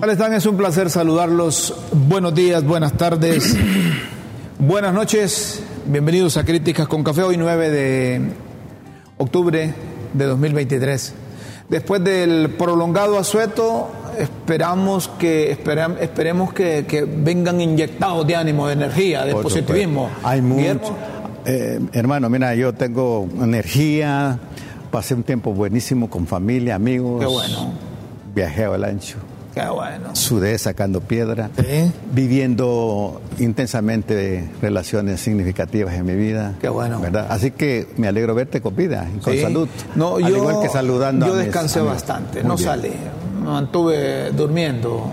[0.00, 0.34] ¿Cómo están?
[0.34, 1.74] Es un placer saludarlos.
[1.90, 3.56] Buenos días, buenas tardes,
[4.58, 5.62] buenas noches.
[5.86, 8.20] Bienvenidos a Críticas con Café, hoy 9 de
[9.16, 9.74] octubre
[10.12, 11.14] de 2023.
[11.70, 13.88] Después del prolongado asueto,
[14.18, 20.10] esperamos que esperemos que, que, vengan inyectados de ánimo, de energía, de positivismo.
[20.22, 20.94] Hay mucho.
[21.46, 24.38] Eh, hermano, mira, yo tengo energía,
[24.90, 27.20] pasé un tiempo buenísimo con familia, amigos.
[27.20, 27.72] Qué bueno.
[28.34, 29.16] Viajé al ancho.
[29.56, 30.14] Qué bueno.
[30.14, 31.48] Sudé sacando piedra.
[31.56, 31.90] ¿Sí?
[32.12, 36.52] Viviendo intensamente relaciones significativas en mi vida.
[36.60, 37.00] Qué bueno.
[37.00, 37.26] ¿verdad?
[37.30, 39.40] Así que me alegro verte con vida y con Sí.
[39.40, 39.66] salud.
[39.94, 42.68] No, Al yo, igual que saludando yo a mis descansé bastante, no bien.
[42.68, 42.92] salí.
[43.42, 45.12] Me mantuve durmiendo,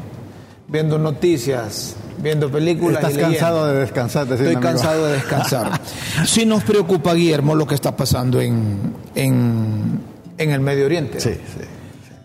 [0.67, 3.02] viendo noticias, viendo películas.
[3.02, 4.59] Estás y cansado de descansar, Estoy amigo.
[4.59, 5.80] cansado de descansar.
[6.25, 8.78] sí nos preocupa, Guillermo, lo que está pasando en,
[9.16, 10.02] en,
[10.38, 11.22] en el Medio Oriente.
[11.22, 11.66] Sí, sí.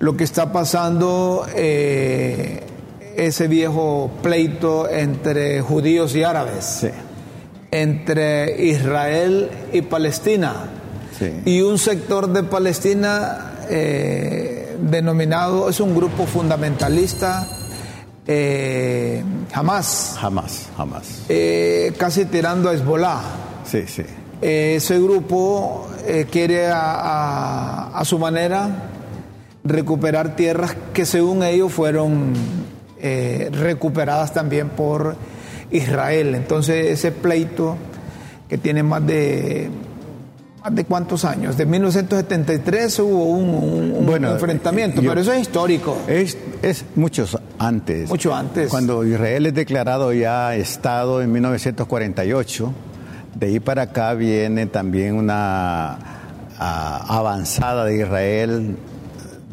[0.01, 2.63] Lo que está pasando, eh,
[3.17, 6.89] ese viejo pleito entre judíos y árabes, Sí.
[7.73, 10.55] entre Israel y Palestina.
[11.19, 11.33] Sí.
[11.45, 17.47] Y un sector de Palestina eh, denominado, es un grupo fundamentalista,
[18.27, 21.03] eh, Hamas, Jamás, jamás.
[21.29, 23.21] eh, casi tirando a Hezbollah.
[23.71, 24.03] Sí, sí.
[24.41, 28.69] Eh, ese grupo eh, quiere a, a- a su manera
[29.69, 32.33] recuperar tierras que según ellos fueron
[33.01, 35.15] eh, recuperadas también por
[35.71, 36.35] Israel.
[36.35, 37.77] Entonces ese pleito
[38.49, 39.71] que tiene más de
[40.65, 45.33] más de cuántos años, de 1973 hubo un, un- un Bueno, enfrentamiento, yo- pero eso
[45.33, 45.97] es histórico.
[46.09, 48.09] Es, es muchos antes.
[48.09, 48.69] Mucho antes.
[48.69, 52.73] Cuando Israel es declarado ya Estado en 1948,
[53.39, 55.99] de ahí para acá viene también una
[56.59, 58.77] ah, avanzada de Israel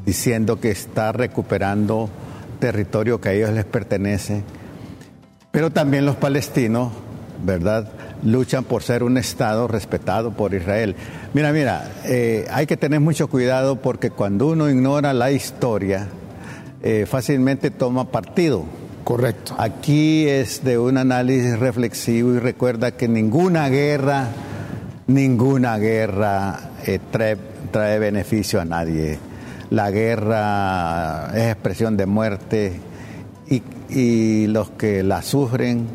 [0.06, 2.10] diciendo que está recuperando
[2.60, 4.44] territorio que a ellos les pertenece.
[5.52, 6.92] Pero también los palestinos,
[7.44, 7.90] ¿verdad?
[8.24, 10.96] Luchan por ser un Estado respetado por Israel.
[11.34, 16.08] Mira, mira, eh, hay que tener mucho cuidado porque cuando uno ignora la historia,
[16.82, 18.66] eh, fácilmente toma partido.
[19.04, 19.56] Correcto.
[19.60, 24.30] Aquí es de un análisis reflexivo y recuerda que ninguna guerra,
[25.06, 27.38] ninguna guerra eh, trae,
[27.72, 29.20] trae beneficio a nadie.
[29.70, 32.74] La guerra es expresión de muerte
[33.50, 35.88] y, y los que la sufren,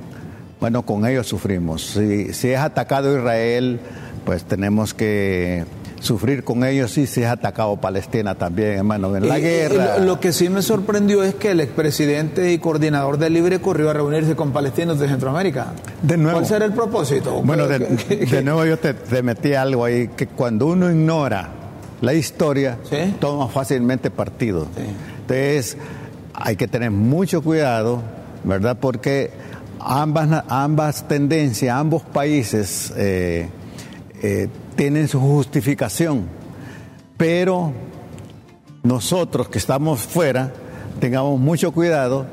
[0.61, 1.83] bueno, con ellos sufrimos.
[1.87, 3.81] Si, si es atacado Israel,
[4.25, 5.65] pues tenemos que
[6.01, 9.15] sufrir con ellos y si es atacado Palestina también, hermano.
[9.17, 9.99] En la Y- y guerra.
[9.99, 13.91] Lo, lo que sí me sorprendió es que el expresidente y coordinador de Libre corrió
[13.91, 15.69] a reunirse con palestinos de Centroamérica.
[16.03, 16.39] De nuevo.
[16.39, 17.41] ¿Cuál será el propósito?
[17.43, 20.91] Bueno, de, ¿Qué- qué- de nuevo yo te, te metí algo ahí, que cuando uno
[20.91, 21.51] ignora
[22.01, 23.15] la historia, Sí.
[23.21, 24.65] toma fácilmente partido.
[24.77, 24.83] Sí.
[25.23, 25.77] Entonces,
[26.35, 28.03] hay que tener mucho cuidado,
[28.45, 28.79] ¿verdad?
[28.81, 29.31] Porque
[29.79, 33.49] ambas, ambas tendencias, ambos países eh,
[34.23, 36.25] eh, tienen su justificación,
[37.17, 37.73] pero
[38.83, 40.53] nosotros que estamos fuera,
[41.01, 42.27] tengamos mucho cuidado,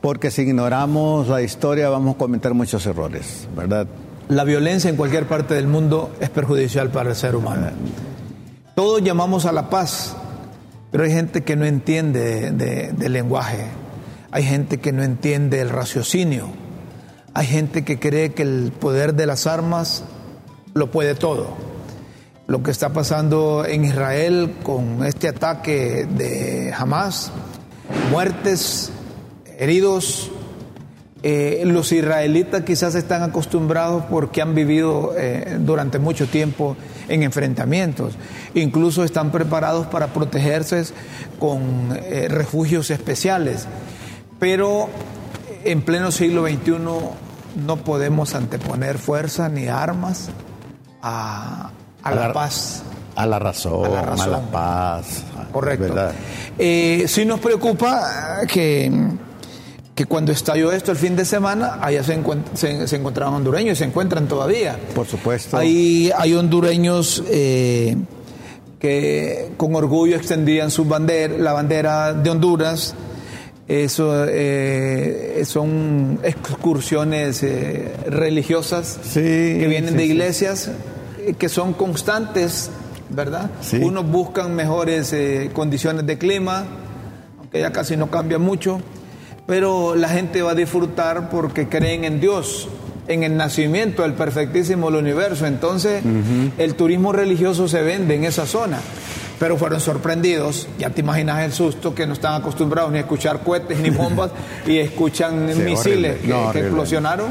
[0.00, 3.86] porque si ignoramos la historia vamos a cometer muchos errores, ¿verdad?
[4.28, 7.68] La violencia en cualquier parte del mundo es perjudicial para el ser humano.
[8.76, 10.14] Todos llamamos a la paz,
[10.92, 13.64] pero hay gente que no entiende de- de- del lenguaje.
[14.30, 16.48] Hay gente que no entiende el raciocinio.
[17.32, 20.04] Hay gente que cree que el poder de las armas
[20.74, 21.56] lo puede todo.
[22.48, 27.32] Lo que está pasando en Israel con este ataque de Hamas,
[28.10, 28.90] muertes,
[29.58, 30.30] heridos,
[31.28, 36.76] eh, los israelitas quizás están acostumbrados porque han vivido eh, durante mucho tiempo
[37.08, 38.14] en enfrentamientos.
[38.54, 40.84] Incluso están preparados para protegerse
[41.40, 43.66] con eh, refugios especiales.
[44.38, 44.88] Pero
[45.64, 46.76] en pleno siglo XXI
[47.66, 50.28] no podemos anteponer fuerza ni armas
[51.02, 51.72] a,
[52.04, 52.84] a la, paz.
[53.16, 54.46] A la razón, A a la la, razón.
[54.52, 55.24] paz.
[55.50, 55.92] Correcto.
[56.56, 58.92] Eh, sí nos preocupa que,
[59.96, 62.22] que cuando estalló esto el fin de semana, allá se,
[62.52, 64.78] se, se encontraban hondureños y se encuentran todavía.
[64.94, 65.56] Por supuesto.
[65.56, 67.96] Hay, hay hondureños eh,
[68.78, 72.94] que con orgullo extendían su bandera, la bandera de Honduras.
[73.66, 80.70] Eso eh, son excursiones eh, religiosas Sí, que vienen sí, de iglesias
[81.38, 82.70] que son constantes,
[83.08, 83.50] ¿verdad?
[83.62, 83.78] Sí.
[83.78, 86.64] Unos buscan mejores eh, condiciones de clima,
[87.40, 88.80] aunque ya casi no cambia mucho,
[89.46, 92.68] pero la gente va a disfrutar porque creen en Dios,
[93.08, 95.46] en el nacimiento del perfectísimo del universo.
[95.46, 96.02] Entonces,
[96.58, 98.78] el turismo religioso se vende en esa zona.
[99.38, 100.66] pero fueron sorprendidos.
[100.78, 104.30] Ya te imaginas el susto que no están acostumbrados ni a escuchar cohetes ni bombas
[104.66, 107.26] y escuchan Sí, misiles que, No, que explosionaron.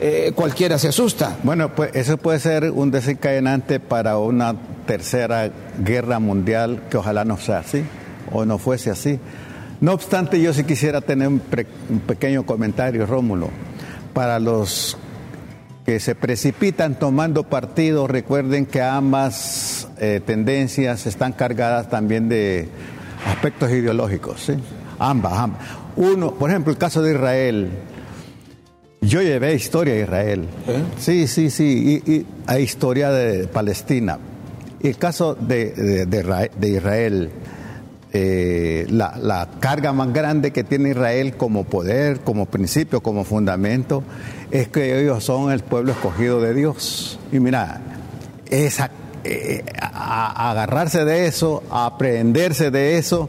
[0.00, 1.36] Eh, cualquiera se asusta.
[1.42, 4.56] Bueno, pues eso puede ser un desencadenante para una
[4.86, 7.84] tercera guerra mundial que ojalá no sea así
[8.32, 9.20] o no fuese así.
[9.84, 13.50] No obstante, yo sí quisiera tener un, pre- un pequeño comentario, Rómulo.
[14.14, 14.96] Para los
[15.84, 22.66] que se precipitan tomando partido, recuerden que ambas eh, tendencias están cargadas también de
[23.26, 24.54] aspectos ideológicos, ¿sí?
[24.98, 25.60] Ambas, ambas.
[25.96, 27.68] Uno, por ejemplo, el caso de Israel.
[29.02, 30.46] Yo llevé historia de Israel.
[30.66, 30.82] ¿Eh?
[30.98, 32.02] Sí, sí, sí.
[32.06, 34.18] Y, y hay historia de Palestina.
[34.80, 37.30] Y el caso de Israel,
[38.16, 44.04] eh, la, la carga más grande que tiene Israel como poder, como principio, como fundamento,
[44.50, 47.18] es que ellos son el pueblo escogido de Dios.
[47.32, 47.80] Y mira,
[48.48, 48.90] esa,
[49.24, 53.28] eh, a- a agarrarse de eso, a aprenderse de eso,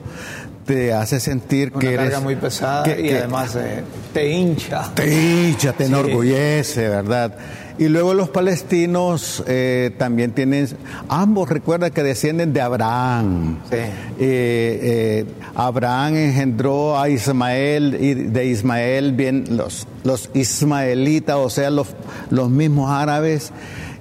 [0.67, 2.05] te hace sentir Una que eres...
[2.05, 3.83] carga muy pesada que- y que- además eh,
[4.13, 4.91] te hincha.
[4.93, 5.07] te
[5.47, 5.91] hincha, te Sí.
[5.91, 7.35] enorgullece, ¿verdad?
[7.77, 10.67] Y luego los palestinos eh, también tienen,
[11.09, 13.59] ambos recuerda que descienden de Abraham.
[13.69, 13.75] Sí.
[13.75, 13.89] Eh,
[14.19, 15.25] eh,
[15.55, 21.87] Abraham engendró a Ismael y de Ismael vienen los, los ismaelitas, o sea, los,
[22.29, 23.51] los mismos árabes.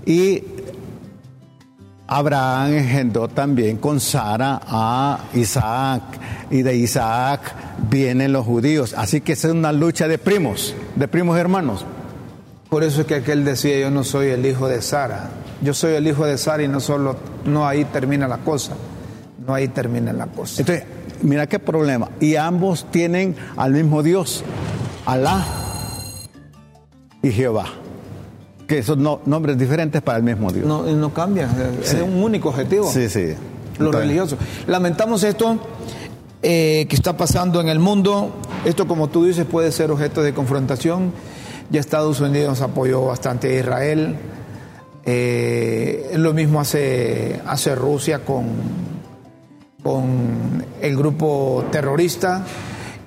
[0.07, 0.45] Y
[2.07, 6.03] Abraham engendró también con Sara a Isaac
[6.51, 7.41] y de Isaac
[7.91, 8.95] vienen los judíos.
[8.97, 11.85] Así que es una lucha de primos, de primos hermanos.
[12.69, 15.31] Por eso es que aquel decía, yo no soy el hijo de Sara.
[15.63, 18.73] Yo soy el hijo de Sara y no solo, no ahí termina la cosa.
[19.47, 20.61] No ahí termina la cosa.
[20.63, 20.85] Entonces,
[21.23, 22.09] mira qué problema.
[22.21, 24.43] Y ambos tienen al mismo Dios,
[25.07, 25.45] Alá
[27.23, 27.67] y Jehová,
[28.67, 30.67] que son no- nombres diferentes para el mismo Dios.
[30.67, 31.49] No, no cambia,
[31.83, 32.91] es un único objetivo.
[32.91, 33.35] Sí, sí.
[33.79, 34.37] Lo Entonces, religioso.
[34.67, 35.59] Lamentamos esto
[36.43, 38.31] eh, que está pasando en el mundo.
[38.65, 41.13] Esto, como tú dices, puede ser objeto de confrontación.
[41.71, 44.17] Ya Estados Unidos apoyó bastante a Israel.
[45.05, 48.47] Eh, lo mismo hace, hace Rusia con,
[49.83, 52.45] con el grupo terrorista.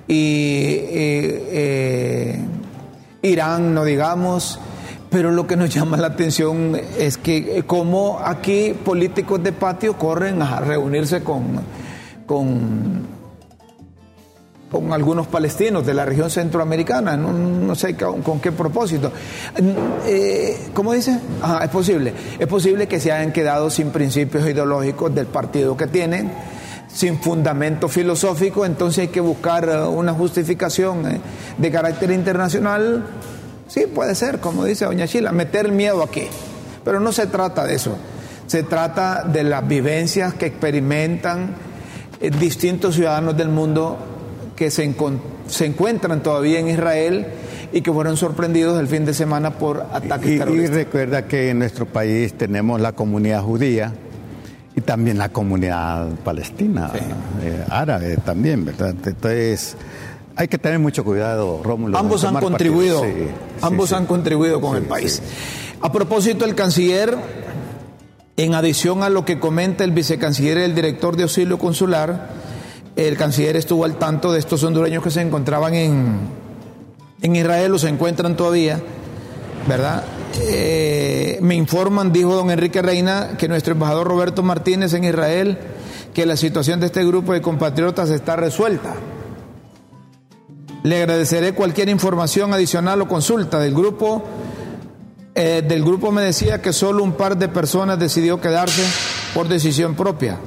[0.06, 2.44] Y eh,
[3.22, 4.58] Irán, no digamos.
[5.10, 10.42] Pero lo que nos llama la atención es que como aquí políticos de patio corren
[10.42, 11.60] a reunirse con,
[12.26, 13.17] con,
[14.70, 19.10] con algunos palestinos de la región centroamericana, no, no sé con, qué propósito.
[20.06, 21.18] Eh, ¿Cómo dice?
[21.40, 22.12] Ajá, es posible.
[22.38, 26.30] Es posible que se hayan quedado sin principios ideológicos del partido que tienen,
[26.86, 31.20] sin fundamento filosófico, entonces hay que buscar eh, una justificación eh,
[31.56, 33.06] de carácter internacional.
[33.68, 36.26] Sí, puede ser, como dice doña Chila, meter miedo aquí.
[36.84, 37.96] Pero no se trata de eso.
[38.46, 41.54] Se trata de las vivencias que experimentan
[42.38, 44.17] distintos ciudadanos del mundo
[44.58, 47.28] que se, encuentran todavía en Israel
[47.72, 50.74] y que fueron sorprendidos el fin de semana por ataques Y, y terroristas.
[50.74, 53.92] recuerda que en nuestro país tenemos la comunidad judía
[54.74, 56.90] y también la comunidad palestina,
[57.40, 58.96] eh, árabe también, ¿verdad?
[59.04, 59.76] Entonces,
[60.34, 61.96] hay que tener mucho cuidado, Rómulo.
[61.96, 63.04] Ambos han contribuido.
[63.04, 63.10] Sí,
[63.62, 63.94] ambos sí, sí.
[63.94, 65.22] han contribuido con el país.
[65.80, 67.16] A propósito, el canciller,
[68.36, 72.37] en adición a lo que comenta el vicecanciller y el director de auxilio consular,
[73.06, 76.18] el canciller estuvo al tanto de estos hondureños que se encontraban en,
[77.22, 78.80] en Israel o se encuentran todavía,
[79.68, 80.02] ¿verdad?
[80.40, 85.58] Eh, me informan, dijo don Enrique Reina, que nuestro embajador Roberto Martínez en Israel,
[86.12, 88.96] que la situación de este grupo de compatriotas está resuelta.
[90.82, 94.24] Le agradeceré cualquier información adicional o consulta del grupo.
[95.36, 98.82] Eh, del grupo me decía que solo un par de personas decidió quedarse
[99.34, 100.38] por decisión propia,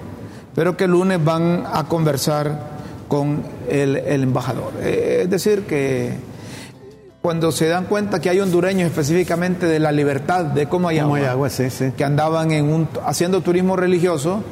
[0.56, 2.72] pero que el lunes van a conversar
[3.08, 4.74] con el, el embajador.
[4.82, 6.14] Eh, es decir, que
[7.22, 11.70] cuando se dan cuenta que hay hondureños específicamente de la libertad de Comayagua, Comayagua, sí,
[11.70, 11.92] sí.
[11.96, 14.44] que andaban en un, haciendo turismo religioso,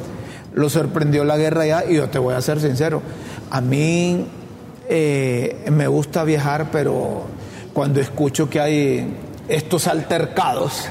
[0.53, 3.01] lo sorprendió la guerra allá y yo te voy a ser sincero,
[3.49, 4.27] a mí
[4.87, 7.23] eh, me gusta viajar, pero
[7.73, 10.89] cuando escucho que hay estos altercados,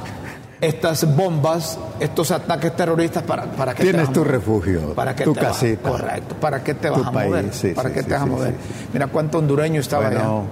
[0.61, 5.33] estas bombas, estos ataques terroristas, ¿para, para qué te Tienes tu refugio, ¿Para qué tu
[5.33, 5.89] te vas- casita.
[5.89, 6.35] correcto.
[6.41, 7.55] ¿Para qué te vas a país, mover?
[7.55, 8.55] sí, ¿Para sí, qué sí, te vas a mover?
[8.93, 10.19] Mira cuánto hondureño estaba allá.
[10.25, 10.45] Bueno,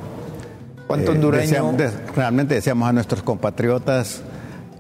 [0.87, 1.43] Cuánto eh, hondureño.
[1.43, 1.83] deseamos-
[2.15, 4.21] realmente deseamos a nuestros compatriotas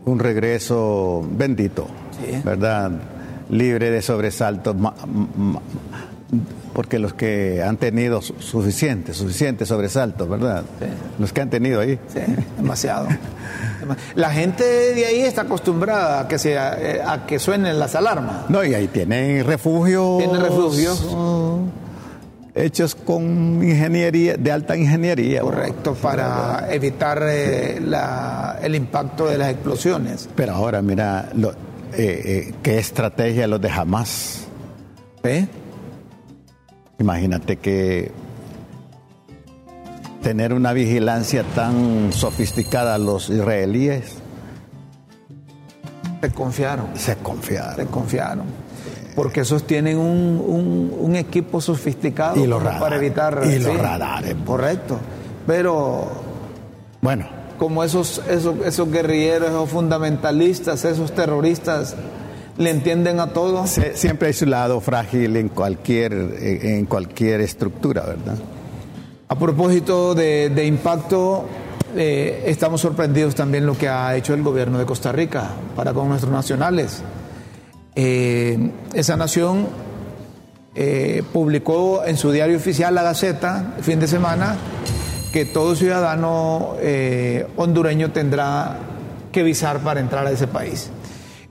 [0.04, 1.88] un regreso bendito,
[2.24, 2.40] Sí.
[2.44, 2.92] ¿verdad?
[3.50, 4.94] Libre de sobresaltos, ma-
[5.36, 5.60] ma-
[6.72, 10.64] porque los que han tenido suficiente, suficiente sobresalto, ¿verdad?
[11.18, 11.98] Los que han tenido ahí.
[12.08, 12.20] Sí,
[12.56, 13.08] demasiado.
[14.14, 18.50] La gente de ahí está acostumbrada a que, se, eh, a que suenen las alarmas.
[18.50, 20.18] No, y ahí tienen refugios.
[20.18, 21.06] Tienen refugios.
[22.54, 25.42] hechos con ingeniería, de alta ingeniería.
[25.42, 30.28] Correcto, para evitar eh, la, el impacto de las explosiones.
[30.34, 31.52] Pero ahora, mira, lo,
[31.96, 34.48] eh, qué estrategia los de Hamas.
[35.22, 35.46] ¿Eh?
[36.98, 38.10] Imagínate que
[40.22, 44.14] tener una vigilancia tan sofisticada a los israelíes.
[46.20, 46.86] Se confiaron.
[46.94, 47.76] Se confiaron.
[47.76, 48.44] Se confiaron.
[49.14, 53.40] Porque esos tienen un, un, equipo sofisticado y los para evitar.
[53.46, 54.34] Y los radares.
[54.44, 54.98] Correcto.
[55.46, 56.08] Pero.
[57.00, 57.26] Bueno.
[57.58, 61.96] Como esos, esos, esos guerrilleros, esos fundamentalistas, esos terroristas
[62.58, 63.78] le entienden a todos.
[63.94, 68.36] siempre hay su lado frágil en cualquier, en cualquier estructura, ¿verdad?
[69.28, 71.46] A propósito de, impacto,
[71.96, 76.08] eh, estamos sorprendidos también lo que ha hecho el gobierno de Costa Rica para con
[76.08, 77.02] nuestros nacionales.
[77.96, 79.66] Eh, esa nación
[80.76, 84.56] eh, publicó en su diario oficial, La Gaceta, el fin de semana,
[85.32, 86.76] que todo ciudadano
[87.56, 88.78] hondureño tendrá
[89.32, 90.90] que visar para entrar a ese país.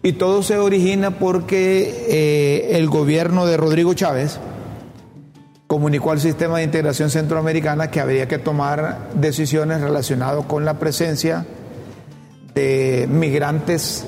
[0.05, 4.39] Y todo se origina porque eh, el gobierno de Rodrigo Chávez
[5.65, 11.47] comunicó al sistema de integración centroamericana que habría que tomar decisiones relacionadas con la presencia
[12.53, 14.05] de migrantes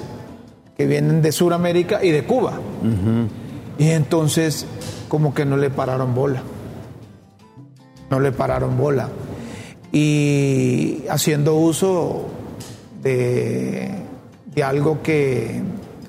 [0.77, 2.59] que vienen de Sudamérica y de Cuba.
[3.79, 4.67] Y entonces
[5.07, 6.43] como que no le pararon bola.
[8.11, 9.09] No le pararon bola.
[9.91, 12.27] Y haciendo uso
[13.01, 13.89] de,
[14.53, 15.63] de algo que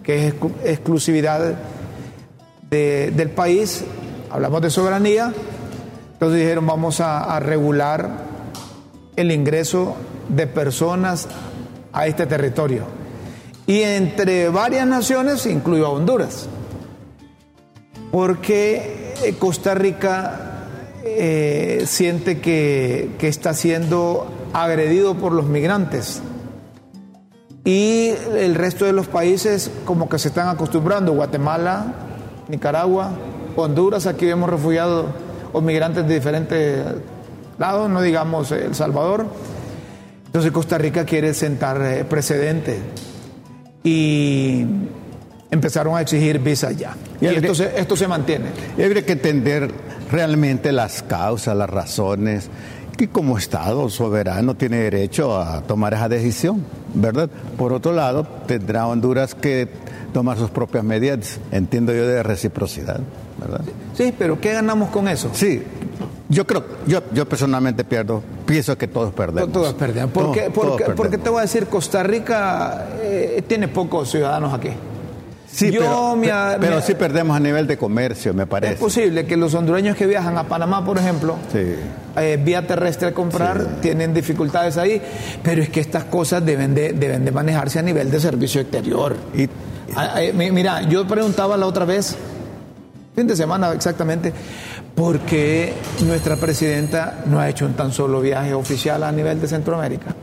[0.09, 0.35] que es
[0.65, 1.55] exclusividad
[2.71, 3.85] del país,
[4.31, 5.35] hablamos de soberanía,
[6.15, 8.09] entonces dijeron vamos a, regular
[9.17, 9.97] el ingreso
[10.31, 11.29] de personas
[11.93, 12.85] a este territorio.
[13.67, 16.49] Y entre varias naciones incluyó a Honduras,
[18.11, 20.65] porque eh, Costa Rica
[21.05, 26.23] eh, siente que, que está siendo agredido por los migrantes
[27.69, 31.93] y el resto de los países como que se están acostumbrando, Guatemala,
[32.49, 33.11] Nicaragua,
[33.57, 35.05] Honduras, aquí vemos refugiados
[35.53, 36.83] o migrantes de diferentes
[37.59, 39.27] lados, no digamos El Salvador.
[40.25, 42.79] Entonces Costa Rica quiere sentar eh, precedentes
[43.85, 44.65] y
[45.51, 46.97] empezaron a exigir visa ya.
[47.21, 48.47] Y, esto, se, esto se mantiene.
[48.79, 49.71] Y habría que entender
[50.11, 52.49] realmente las causas, las razones
[52.97, 56.65] que como Estado soberano tiene derecho a tomar esa decisión,
[56.95, 57.29] ¿verdad?
[57.57, 59.69] Por otro lado, tendrá Honduras que
[60.13, 63.01] tomar sus propias medidas, entiendo yo, de reciprocidad,
[63.41, 63.61] ¿verdad?
[63.95, 65.31] Sí, pero ¿qué ganamos con eso?
[65.33, 65.63] Sí,
[66.29, 69.53] yo creo, yo, yo personalmente pierdo, pienso que todos perdemos.
[69.53, 70.11] Todos perdemos.
[70.13, 74.71] porque, porque, te voy a decir, Costa Rica eh, tiene pocos ciudadanos aquí.
[75.51, 78.75] Sí, pero, sí perdemos a nivel de comercio, me parece.
[78.75, 83.15] Es posible que los hondureños que viajan a Panamá, por ejemplo, eh, vía terrestre a
[83.15, 85.01] comprar, tienen dificultades ahí,
[85.43, 89.17] pero es que estas cosas deben de, deben de manejarse a nivel de servicio exterior.
[89.35, 89.49] Y,
[89.97, 92.15] ah, eh, mira, yo preguntaba la otra vez,
[93.17, 94.33] fin de semana exactamente,
[94.95, 95.73] ¿por qué
[96.05, 100.15] nuestra presidenta no ha hecho un tan solo viaje oficial a nivel de Centroamérica?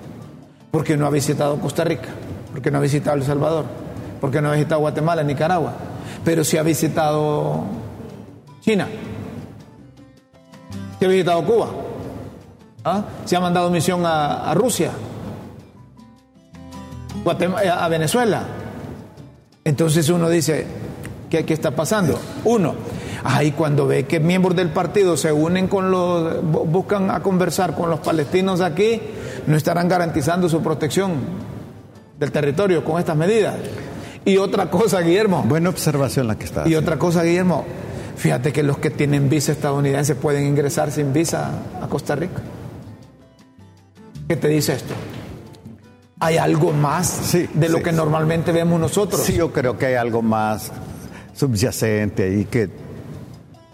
[0.69, 2.09] ¿Por qué no ha visitado Costa Rica?
[2.51, 3.84] ¿Por qué no ha visitado El Salvador?
[4.25, 5.71] Porque no ha visitado Guatemala, Nicaragua,
[6.23, 7.63] pero sí ha visitado
[8.59, 8.87] China,
[10.97, 11.67] sí ha visitado Cuba,
[12.83, 13.03] ¿Ah?
[13.23, 14.89] se ha mandado misión a, Rusia,
[17.23, 18.41] eh, a Venezuela.
[19.63, 20.65] Entonces uno dice,
[21.29, 22.19] ¿qué, qué está pasando?
[22.45, 22.73] Uno,
[23.23, 27.91] ahí cuando ve que miembros del partido se unen con los, buscan a conversar con
[27.91, 28.99] los palestinos aquí,
[29.45, 31.13] no estarán garantizando su protección
[32.17, 33.53] del territorio con estas medidas.
[34.25, 35.43] Y otra cosa, Guillermo.
[35.47, 36.67] Buena observación la que está.
[36.67, 37.63] Y otra cosa, Guillermo.
[38.17, 41.51] Fíjate que los que tienen visa estadounidense pueden ingresar sin visa
[41.81, 42.41] a Costa Rica.
[44.27, 44.93] ¿Qué te dice esto?
[46.19, 49.21] ¿Hay algo más de lo que normalmente vemos nosotros?
[49.21, 50.71] Sí, yo creo que hay algo más
[51.35, 52.69] subyacente y que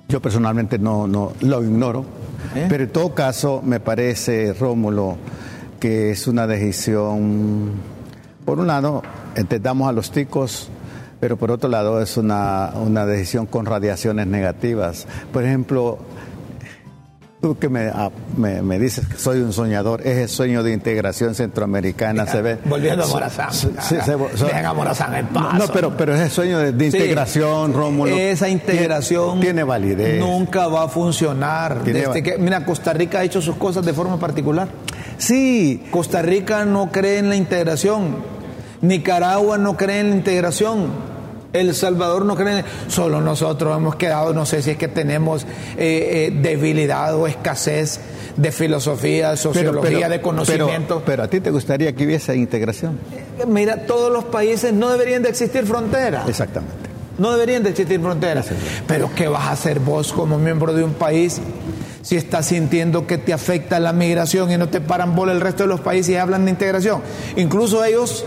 [0.10, 2.04] yo personalmente no, no lo ignoro.
[2.56, 2.66] ¿Eh?
[2.68, 5.16] Pero en todo caso, me parece, Rómulo,
[5.80, 7.72] que es una decisión,
[8.44, 9.04] por un lado,
[9.36, 10.70] entendamos a los ticos,
[11.20, 12.72] pero por otro lado es una,
[13.06, 15.08] decisión con radiaciones negativas.
[15.32, 16.00] Por ejemplo,
[17.42, 21.34] Tú que me, ah, me, me, dices que soy un soñador, ese sueño de integración
[21.34, 22.60] centroamericana se ve.
[22.66, 23.52] Volviendo a Morazán.
[23.52, 25.58] Sí, Dejen a Morazán en paz.
[25.58, 28.16] No, pero, pero ese sueño de, de integración, sí, Rómulo.
[28.16, 30.20] Esa integración tiene, tiene, validez.
[30.20, 31.84] Nunca va a funcionar.
[31.84, 34.68] Desde que, mira, Costa Rica ha hecho sus cosas de forma particular.
[35.18, 35.84] Sí.
[35.90, 38.41] Costa Rica no cree en la integración.
[38.82, 41.12] Nicaragua no cree en la integración.
[41.54, 45.48] El Salvador no cree, solo nosotros hemos quedado, no sé si es que tenemos eh,
[45.78, 48.00] eh, debilidad o escasez
[48.38, 50.96] de filosofía, sociología, pero, pero, de conocimiento.
[51.00, 52.98] Pero, pero, a ti te gustaría que hubiese integración.
[53.48, 56.30] Mira, todos los países no deberían de existir fronteras.
[56.30, 56.90] Exactamente.
[57.18, 58.48] No deberían de existir fronteras.
[58.88, 61.42] Pero ¿qué vas a hacer vos como miembro de un país
[62.02, 65.64] si estás sintiendo que te afecta la migración y no te paran bola el resto
[65.64, 67.02] de los países y hablan de integración?
[67.36, 68.26] Incluso ellos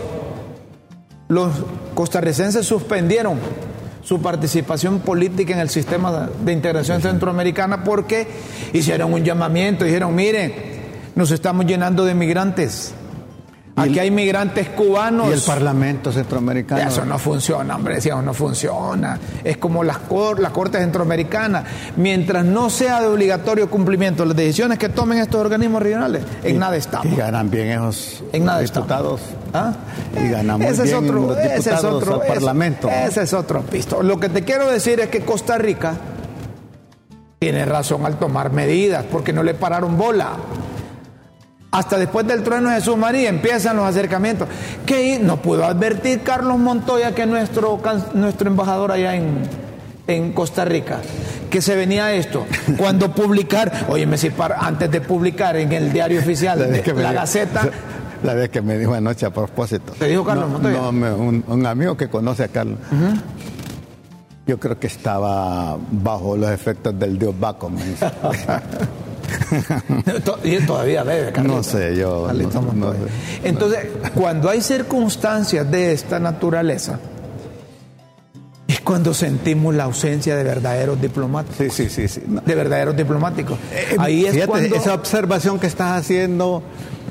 [1.27, 1.53] los
[1.93, 3.39] costarricenses suspendieron
[4.03, 8.27] su participación política en el sistema de integración centroamericana porque
[8.73, 10.53] hicieron un llamamiento, dijeron, miren,
[11.15, 12.93] nos estamos llenando de migrantes.
[13.77, 15.29] Aquí hay migrantes cubanos.
[15.29, 16.89] Y el Parlamento Centroamericano.
[16.89, 19.19] Eso no funciona, hombre, decíamos, no funciona.
[19.43, 21.65] Es como las, cor la Corte Centroamericana.
[21.97, 26.59] Mientras no sea de obligatorio cumplimiento las decisiones que tomen estos organismos regionales, en y,
[26.59, 27.11] nada estamos.
[27.11, 29.21] Y ganan bien esos en nada diputados.
[29.53, 29.73] ¿Ah?
[30.23, 32.87] Y ganamos ese bien es otro, los diputados ese es otro, al Parlamento.
[32.87, 34.01] Ese, ese es otro pisto.
[34.01, 35.95] Lo que te quiero decir es que Costa Rica
[37.39, 40.31] tiene razón al tomar medidas, porque no le pararon bola.
[41.71, 44.47] Hasta después del trueno de Jesús María empiezan los acercamientos.
[44.85, 47.81] ¿Qué no pudo advertir Carlos Montoya, que es nuestro,
[48.13, 49.39] nuestro embajador allá en,
[50.07, 50.99] en Costa Rica,
[51.49, 52.45] que se venía esto?
[52.77, 54.17] Cuando publicar, oye, me
[54.57, 57.69] antes de publicar en el diario oficial, la, la Gaceta.
[58.23, 59.93] La vez que me dijo anoche a propósito.
[59.99, 60.77] ¿Te dijo Carlos no, Montoya?
[60.77, 62.79] No, un, un, amigo que conoce a Carlos.
[62.91, 63.21] Uh -huh.
[64.47, 68.05] Yo creo que estaba bajo los efectos del dios Baco, me dice.
[70.67, 71.57] todavía bebe, Carlito.
[71.57, 72.25] No sé, yo.
[72.27, 72.93] Carlito no, no,
[73.43, 76.99] Entonces, cuando hay circunstancias de esta naturaleza,
[78.67, 81.57] es cuando sentimos la ausencia de verdaderos diplomáticos.
[81.57, 82.07] Sí, sí, sí.
[82.07, 82.21] sí.
[82.45, 83.57] De verdaderos diplomáticos.
[83.71, 84.75] Eh, Ahí es fíjate, cuando...
[84.75, 86.63] esa observación que estás haciendo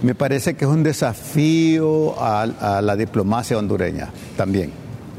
[0.02, 4.70] me parece que es un desafío a, a la diplomacia hondureña también,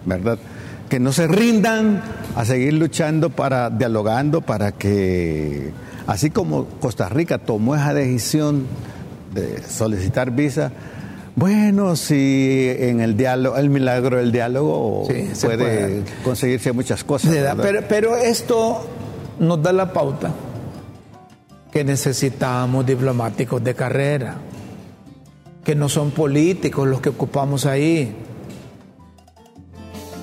[0.05, 0.37] ¿verdad?
[0.89, 2.03] Que no se rindan
[2.35, 5.71] a seguir luchando para, dialogando para que
[6.07, 8.67] Así como Costa Rica tomó esa decisión
[9.33, 10.71] de solicitar visa,
[11.35, 17.35] bueno, si en el diálogo, el milagro del diálogo sí, puede, puede, conseguirse muchas cosas.
[17.61, 18.87] Pero, pero, esto
[19.39, 20.31] nos da la pauta
[21.71, 24.35] que necesitamos diplomáticos de carrera,
[25.65, 28.15] que no son políticos los que ocupamos ahí.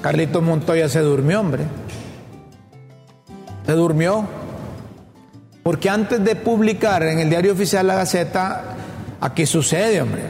[0.01, 1.65] Carlito Montoya se durmió, hombre.
[3.67, 4.42] Se durmió.
[5.63, 8.77] Porque antes de publicar en el diario oficial La Gaceta,
[9.21, 10.23] aquí sucede, hombre.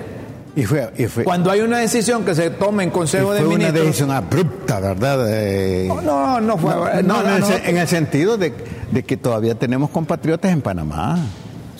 [0.54, 3.44] Y fue, y fue, Cuando hay una decisión que se toma en Consejo y de
[3.44, 3.80] fue Ministros.
[3.80, 5.26] una decisión abrupta, ¿verdad?
[5.30, 6.74] Eh, no, no, no fue.
[7.02, 8.52] No, no, no, en, el, en, el, sentido de,
[8.90, 11.18] de, que todavía tenemos compatriotas en Panamá.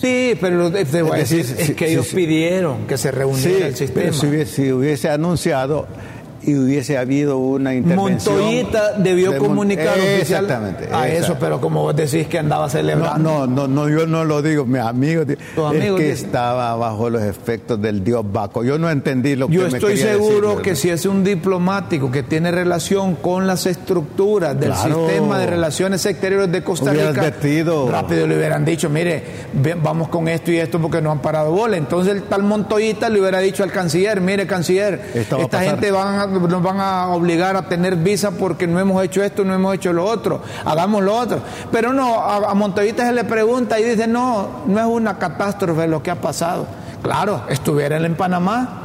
[0.01, 2.97] Sí, pero te voy a decir, es, decir, es que sí, ellos sí, pidieron que
[2.97, 4.05] se reuniera el sistema.
[4.05, 5.87] Pero si hubiese, si hubiese anunciado
[6.45, 8.35] y hubiese habido una intervención.
[8.35, 11.23] Montoyita debió de comunicar oficial exactamente, a exacto.
[11.33, 13.47] eso, pero como vos decís que andaba celebrando.
[13.47, 15.33] No, no, no, yo no lo digo, mi amigo, ¿Tu
[15.71, 18.63] es que estaba bajo los efectos del dios Baco.
[18.63, 21.23] Yo no entendí lo que Yo me estoy quería seguro decir, que si es un
[21.23, 25.07] diplomático que tiene relación con las estructuras del Claro.
[25.07, 27.31] sistema de relaciones exteriores de Costa Rica,
[27.89, 29.23] rápido le hubieran dicho, mire,
[29.81, 31.77] vamos con esto y esto porque no han parado bola.
[31.77, 36.32] Entonces el tal Montoyita le hubiera dicho al canciller, mire canciller, esta gente van a-
[36.39, 39.93] nos van a obligar a tener visa porque no hemos hecho esto, no hemos hecho
[39.93, 41.39] lo otro, hagamos lo otro.
[41.71, 46.01] Pero no, a, a se le pregunta y dice, no, no es una catástrofe lo
[46.03, 46.65] que ha pasado.
[47.01, 48.81] Claro, estuviera él en Panamá,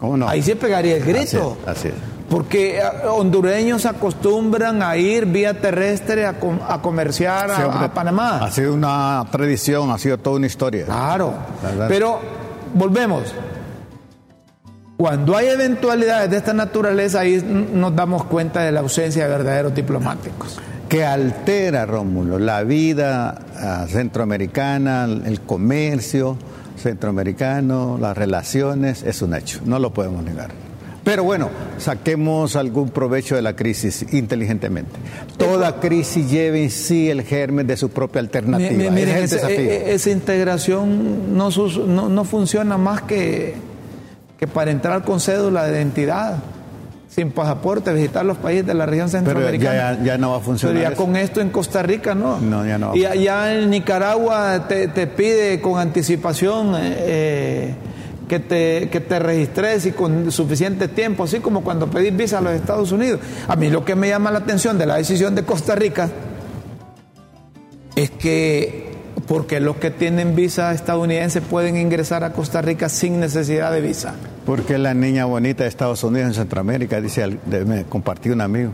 [0.00, 0.28] ¿Cómo no?
[0.28, 1.56] ahí sí pegaría el Así grito.
[1.62, 1.94] es, así es.
[2.28, 7.84] Porque eh, hondureños acostumbran a ir vía terrestre a, com- a comerciar a, Sí, hombre,
[7.86, 8.38] a Panamá.
[8.42, 10.86] Ha sido una tradición, ha sido toda una historia.
[10.86, 11.34] Claro.
[11.88, 12.18] Pero
[12.74, 13.34] volvemos.
[14.96, 19.74] Cuando hay eventualidades de esta naturaleza, ahí nos damos cuenta de la ausencia de verdaderos
[19.74, 20.58] diplomáticos.
[20.88, 26.36] que altera, Rómulo, la vida ah, centroamericana, el comercio
[26.76, 30.50] centroamericano, las relaciones, es un hecho, no lo podemos negar.
[31.02, 34.92] Pero bueno, saquemos algún provecho de la crisis inteligentemente.
[35.36, 38.70] Toda crisis lleva en sí el germen de su propia alternativa.
[38.70, 39.70] Mi- mi- miren, Ese es el ese- desafío.
[39.70, 43.54] e- e- esa integración no, no- no funciona más que,
[44.42, 46.38] que para entrar con cédula de identidad.
[47.08, 49.92] sin pasaporte visitar los países de la región centroamericana.
[49.92, 50.76] Pero ya, no va a funcionar.
[50.78, 52.40] Pero ya con esto en Costa Rica no.
[52.40, 52.96] No, ya no.
[52.96, 57.74] Y allá en Nicaragua te, pide con anticipación eh, eh,
[58.28, 62.40] que, te, que te registres y con suficiente tiempo, así como cuando pedís visa a
[62.40, 63.20] los Estados Unidos.
[63.46, 66.10] A mí lo que me llama la atención de la decisión de Costa Rica
[67.94, 68.91] es que
[69.26, 74.14] porque los que tienen visa estadounidense pueden ingresar a Costa Rica sin necesidad de visa.
[74.44, 78.72] Porque la niña bonita de Estados Unidos en Centroamérica, dice, me compartió un amigo.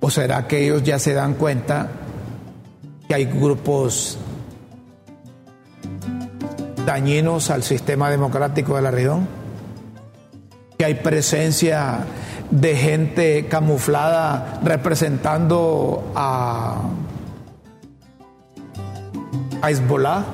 [0.00, 1.88] ¿O será que ellos ya se dan cuenta
[3.08, 4.18] que hay grupos
[6.84, 9.28] dañinos al sistema democrático de la región?
[10.76, 12.00] Que hay presencia
[12.50, 16.82] de gente camuflada representando a
[19.62, 20.24] a Hezbollah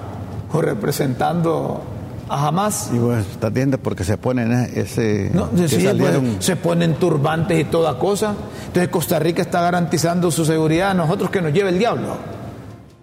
[0.52, 1.82] o representando
[2.28, 2.90] a Hamas.
[2.92, 5.30] Y bueno, está viendo porque se ponen ese.
[5.32, 5.70] No, pues,
[6.40, 8.34] se ponen turbantes y toda cosa.
[8.66, 12.16] Entonces Costa Rica está garantizando su seguridad a nosotros que nos lleve el diablo.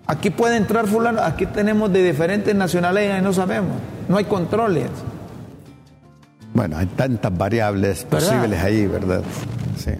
[0.07, 3.71] Aquí puede entrar fulano, aquí tenemos de diferentes nacionalidades y no sabemos.
[4.07, 4.89] No hay controles.
[6.53, 9.21] Bueno, hay tantas variables posibles ahí, ¿verdad?
[9.77, 9.91] Sí.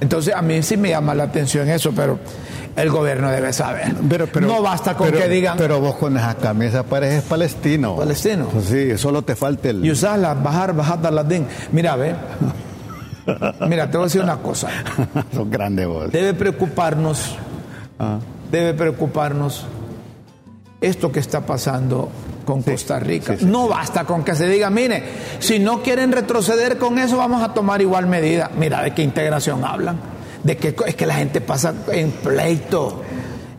[0.00, 2.18] Entonces a mí sí me llama la atención eso, pero
[2.76, 3.94] el gobierno debe saber.
[4.08, 5.56] Pero, no basta con que digan.
[5.56, 7.96] Pero vos con esa camisa pareces palestino.
[7.96, 8.46] Palestino.
[8.46, 9.84] Pues sí, solo te falta el.
[9.84, 11.46] Y usás la bajar, bajar din.
[11.72, 12.14] Mira, ve.
[13.68, 14.68] Mira, te voy a decir una cosa.
[15.34, 16.12] Son grandes vos.
[16.12, 17.36] Debe preocuparnos.
[17.98, 18.18] Ah.
[18.50, 19.64] Debe preocuparnos
[20.80, 22.10] esto que está pasando
[22.44, 23.36] con Costa Rica.
[23.40, 25.02] no basta con que se diga, mire,
[25.38, 28.50] si no quieren retroceder con eso, vamos a tomar igual medida.
[28.56, 30.13] Mira, ¿de qué integración hablan?
[30.44, 33.02] De que es que la gente pasa en pleito,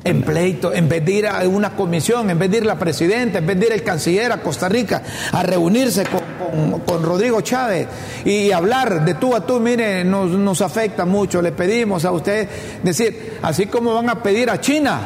[0.04, 3.40] en pleito, en vez de ir a una comisión, en vez de ir la presidenta,
[3.40, 7.88] en vez de ir el canciller a Costa Rica a reunirse con, Rodrigo Chávez
[8.24, 12.48] y hablar de tú a tú, mire, nos, nos afecta mucho, le pedimos a usted
[12.84, 15.00] decir, así como van a pedir a China,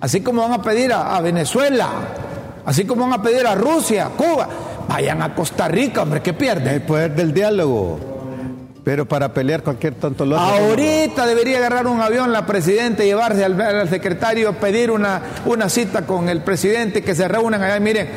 [0.00, 1.88] así como van a pedir a, a Venezuela,
[2.64, 4.48] así como van a pedir a Rusia, Cuba,
[4.88, 6.74] vayan a Costa Rica, hombre, ¿qué pierden?
[6.74, 8.15] El poder del diálogo.
[8.86, 10.40] Pero para pelear cualquier tonto loco.
[10.40, 16.28] Ahorita debería agarrar un avión la presidenta, llevarse al, secretario, pedir una, una cita con
[16.28, 18.08] el presidente, que se reúnan allá y miren.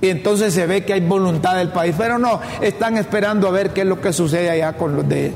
[0.00, 1.94] Y entonces se ve que hay voluntad del país.
[1.98, 5.30] Pero no, están esperando a ver qué es lo que sucede allá con los de.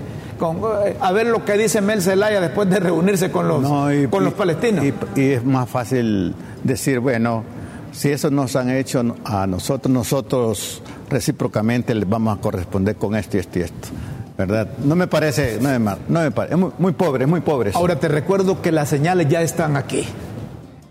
[1.01, 3.63] a ver lo que dice Mel Zelaya después de reunirse con los,
[4.09, 4.87] con los palestinos.
[5.15, 7.45] y es más fácil decir, bueno,
[7.93, 13.37] si eso nos han hecho a nosotros, nosotros recíprocamente les vamos a corresponder con esto
[13.37, 13.89] y esto y esto.
[14.37, 14.69] ¿Verdad?
[14.85, 17.73] No me parece, no me, no me parece, es muy, pobre, es muy pobre.
[17.75, 20.07] Ahora te recuerdo que las señales ya están aquí.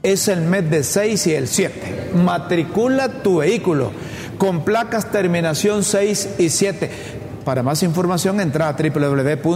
[0.03, 2.11] Es el mes de 6 y el 7.
[2.15, 3.91] Matricula tu vehículo
[4.37, 6.89] con placas terminación 6 y 7.
[7.45, 9.53] Para más información entra a www.ip.gov.hn.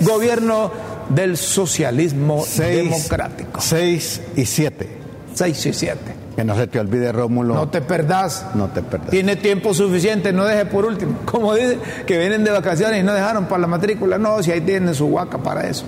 [0.00, 0.70] Gobierno
[1.08, 3.60] del Socialismo Democrático.
[3.60, 4.88] 6 y 7.
[5.34, 6.21] 6 y 7.
[6.42, 7.54] Que no se te olvide, Rómulo.
[7.54, 8.46] No te perdás.
[8.56, 9.10] No te perdás.
[9.10, 11.20] Tiene tiempo suficiente, no deje por último.
[11.24, 14.18] Como dice, que vienen de vacaciones y no dejaron para la matrícula.
[14.18, 15.84] No, si ahí tienen su huaca para eso.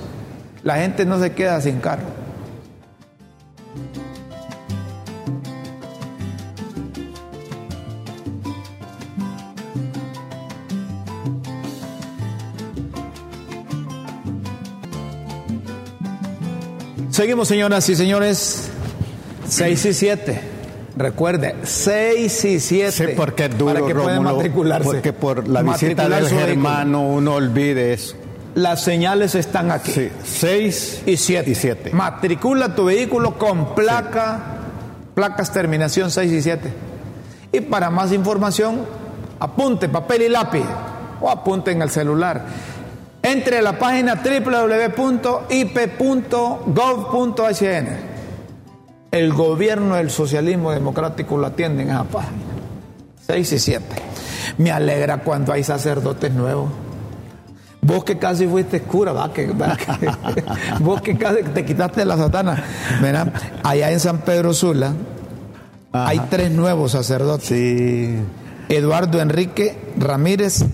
[0.62, 2.04] La gente no se queda sin carro.
[17.10, 18.70] Seguimos, señoras y señores.
[19.46, 20.40] 6 y 7.
[20.96, 22.92] Recuerde, 6 y 7.
[22.92, 24.84] Sí, porque es duro, para que puedan matricularse.
[24.84, 28.14] Porque por la visita del hermano uno olvide eso.
[28.54, 29.90] Las señales están aquí.
[29.90, 31.50] Sí, 6 y 7.
[31.50, 31.90] Y 7.
[31.92, 34.58] Matricula tu vehículo con placa,
[35.14, 36.72] placas terminación 6 y 7.
[37.50, 38.86] Y para más información,
[39.40, 40.64] apunte papel y lápiz
[41.20, 42.46] o apunte en el celular.
[43.20, 44.94] Entre a la página www.ip.gov.hn
[49.14, 52.42] el gobierno del socialismo democrático lo atiende en esa página.
[53.28, 53.84] 6 y 7.
[54.58, 56.68] Me alegra cuando hay sacerdotes nuevos.
[57.80, 59.32] Vos que casi fuiste cura, ¿va?
[59.32, 59.46] Que,
[60.80, 62.64] vos que casi te quitaste la satana.
[63.00, 64.92] Mira, allá en San Pedro Sula
[65.92, 67.46] hay tres nuevos sacerdotes.
[67.46, 68.18] Sí.
[68.68, 70.64] Eduardo Enrique Ramírez,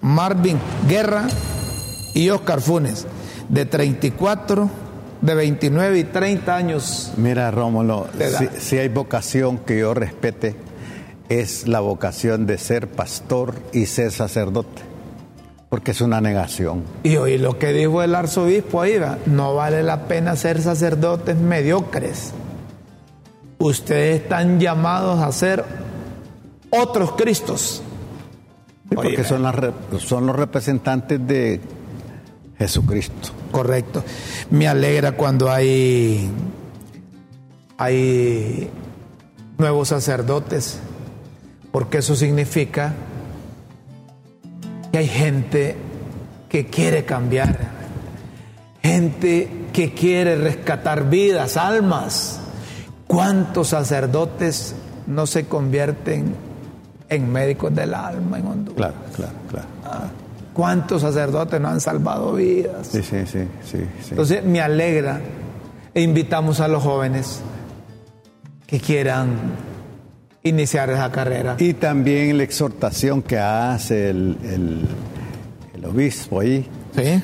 [0.00, 1.26] Marvin Guerra
[2.14, 3.06] y Oscar Funes,
[3.48, 4.87] de 34
[5.20, 7.12] de 29 y 30 años.
[7.16, 8.06] Mira, Rómulo,
[8.58, 10.56] si, hay vocación que yo respete,
[11.28, 14.82] es la vocación de ser pastor y ser sacerdote,
[15.68, 16.84] porque es una negación.
[17.02, 22.32] Y hoy lo que dijo el arzobispo ahí, no vale la pena ser sacerdotes mediocres.
[23.58, 25.64] Ustedes están llamados a ser
[26.70, 27.82] otros Cristos.
[28.94, 29.56] porque son, las,
[29.98, 31.60] son los representantes de
[32.56, 33.30] Jesucristo.
[33.50, 34.04] Correcto.
[34.50, 36.30] Me alegra cuando hay,
[37.76, 38.70] hay
[39.56, 40.78] nuevos sacerdotes,
[41.72, 42.94] porque eso significa
[44.92, 45.76] que hay gente
[46.48, 47.56] que quiere cambiar,
[48.82, 52.40] gente que quiere rescatar vidas, almas.
[53.06, 54.74] ¿Cuántos sacerdotes
[55.06, 56.34] no se convierten
[57.08, 58.76] en médicos del alma en Honduras?
[58.76, 59.66] Claro, claro, claro.
[59.84, 60.08] Ah,
[60.58, 62.88] ¿Cuántos sacerdotes no han salvado vidas?
[62.88, 64.08] Sí, sí, sí, sí, sí.
[64.10, 65.20] Entonces me alegra
[65.94, 67.42] e invitamos a los jóvenes
[68.66, 69.36] que quieran
[70.42, 71.54] iniciar esa carrera.
[71.60, 74.88] Y también la exhortación que hace el, el,
[75.74, 77.22] el obispo ahí ¿Sí?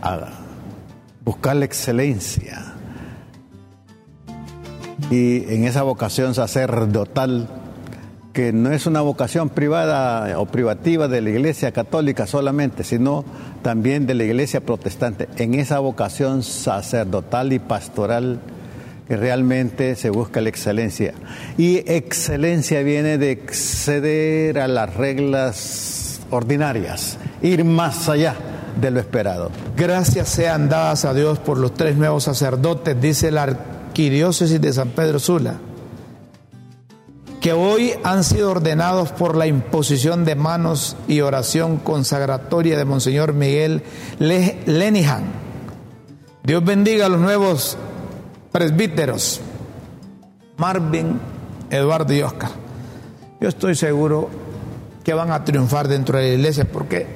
[0.00, 0.28] a
[1.24, 2.72] buscar la excelencia.
[5.10, 7.48] Y en esa vocación sacerdotal,
[8.36, 13.24] que no es una vocación privada o privativa de la Iglesia Católica solamente, sino
[13.62, 18.38] también de la Iglesia Protestante, en esa vocación sacerdotal y pastoral
[19.08, 21.14] que realmente se busca la excelencia.
[21.56, 28.34] Y excelencia viene de exceder a las reglas ordinarias, ir más allá
[28.78, 29.50] de lo esperado.
[29.78, 34.90] Gracias sean dadas a Dios por los tres nuevos sacerdotes, dice la arquidiócesis de San
[34.90, 35.54] Pedro Sula,
[37.40, 43.32] que hoy han sido ordenados por la imposición de manos y oración consagratoria de Monseñor
[43.34, 43.82] Miguel
[44.18, 45.24] Lenihan.
[46.42, 47.76] Dios bendiga a los nuevos
[48.52, 49.40] presbíteros,
[50.56, 51.20] Marvin,
[51.70, 52.50] Eduardo y Oscar.
[53.40, 54.30] Yo estoy seguro
[55.04, 57.06] que van a triunfar dentro de la iglesia porque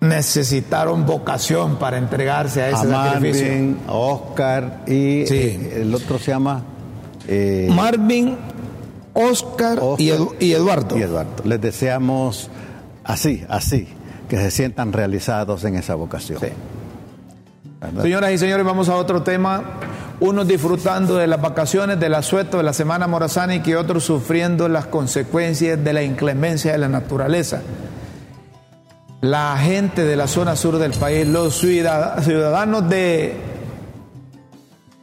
[0.00, 3.46] necesitaron vocación para entregarse a ese a sacrificio.
[3.46, 5.70] Marvin, Oscar y Sí.
[5.74, 6.62] el otro se llama
[7.28, 8.36] eh, Marvin,
[9.14, 10.98] Oscar, y, Oscar Edu- y Eduardo.
[10.98, 11.30] y Eduardo.
[11.44, 12.50] Les deseamos
[13.04, 13.88] así, así,
[14.28, 16.38] que se sientan realizados en esa vocación.
[18.00, 19.62] Señoras y señores, vamos a otro tema.
[20.20, 24.68] Unos disfrutando de las vacaciones, del asueto de la Semana Morazana y que otros sufriendo
[24.68, 27.60] las consecuencias de la inclemencia de la naturaleza.
[29.20, 33.34] La gente de la zona sur del país, los ciudad- ciudadanos de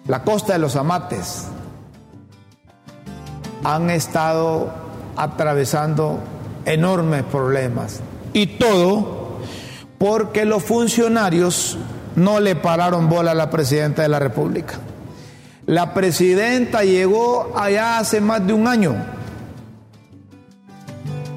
[0.07, 1.47] la costa de los Amates,
[3.63, 4.69] han estado
[5.15, 6.19] atravesando
[6.65, 8.01] enormes problemas.
[8.33, 9.39] Y todo
[9.97, 11.77] porque los funcionarios
[12.15, 14.75] no le pararon bola a la presidenta de la República.
[15.65, 18.95] La presidenta llegó allá hace más de un año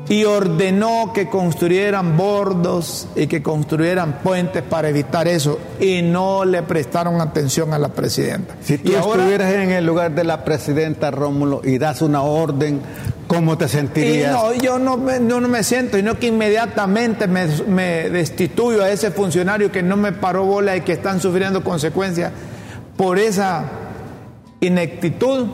[0.08, 6.62] y ordenó que construyeran bordos y que construyeran puentes para evitar eso y no le
[6.62, 8.56] prestaron atención a la presidenta.
[8.62, 12.22] Si tú y ahora estuvieras en el lugar de la presidenta Rómulo y das una
[12.22, 12.80] orden,
[13.28, 14.32] ¿cómo te Y sentirías?
[14.32, 18.90] no, yo no me, no, no me siento, sino que inmediatamente me, me destituyo a
[18.90, 22.32] ese funcionario que no me paró bola y que están sufriendo consecuencias
[22.96, 23.64] por esa
[24.60, 25.46] ineptitud.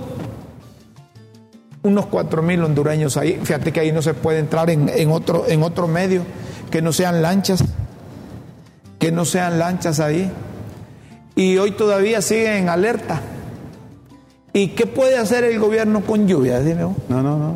[1.83, 5.45] Unos cuatro mil hondureños ahí, fíjate que ahí no se puede entrar en, en otro,
[5.49, 6.23] en otro medio,
[6.71, 7.65] que no sean lanchas,
[8.99, 10.31] que no sean lanchas ahí.
[11.37, 13.21] Y hoy todavía siguen en alerta.
[14.53, 16.61] ¿Y qué puede hacer el gobierno con lluvia?
[16.61, 16.97] Dime vos.
[17.09, 17.55] No, no, no.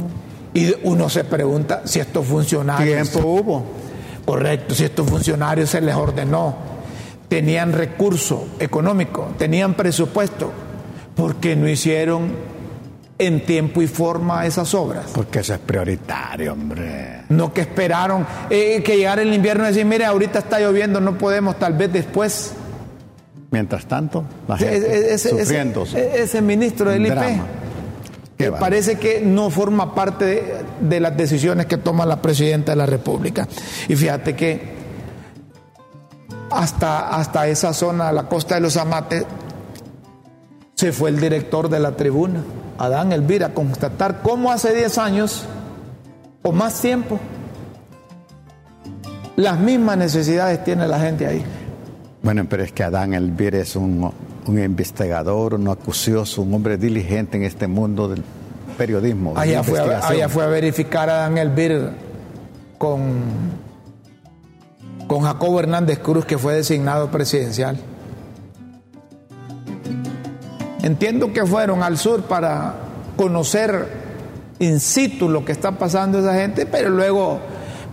[0.54, 3.10] Y uno se pregunta si estos funcionarios.
[3.10, 3.64] Tiempo hubo.
[4.24, 6.54] Correcto, si estos funcionarios se les ordenó,
[7.28, 10.52] tenían recurso económico, tenían presupuesto,
[11.16, 12.51] ¿por qué no hicieron
[13.18, 15.06] en tiempo y forma esas obras?
[15.14, 17.22] Porque eso es prioritario, hombre.
[17.28, 21.16] No que esperaron eh, que llegara el invierno y decir, mire, ahorita está lloviendo, no
[21.18, 22.52] podemos, tal vez después.
[23.50, 25.84] Mientras tanto, la gente ese- ese- sufriendo.
[25.84, 27.12] ese ministro del IP.
[28.38, 28.60] que bárbaro.
[28.60, 32.86] parece que no forma parte de, de las decisiones que toma la presidenta de la
[32.86, 33.46] República.
[33.88, 34.72] Y fíjate que
[36.50, 39.24] hasta, hasta esa zona, la costa de los Amates,
[40.74, 42.42] se fue el director de la tribuna,
[42.78, 45.44] Adán Elvira, a constatar cómo hace 10 años
[46.42, 47.18] o más tiempo
[49.36, 51.44] las mismas necesidades tiene la gente ahí.
[52.22, 54.12] Bueno, pero es que Adán Elvira es un,
[54.46, 58.22] un investigador, un acucioso, un hombre diligente en este mundo del
[58.76, 59.34] periodismo.
[59.36, 60.12] Allá fue, a, investigación.
[60.12, 61.90] allá fue a verificar a Dan Elvir
[62.78, 63.22] con,
[65.06, 67.78] con Jacobo Hernández Cruz, que fue designado presidencial.
[70.82, 72.74] Entiendo que fueron al sur para
[73.16, 73.88] conocer
[74.58, 77.38] in situ lo que está pasando esa gente, pero luego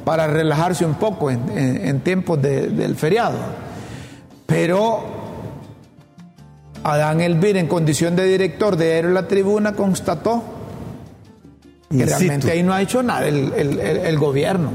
[0.06, 3.38] para relajarse un poco en, en- en tiempos de- del feriado.
[4.46, 5.00] Pero
[6.84, 10.42] Adán Elvir, en condición de director de Aero La Tribuna, constató
[11.90, 14.70] que In realmente ahí no ha hecho nada el, el- el- el gobierno.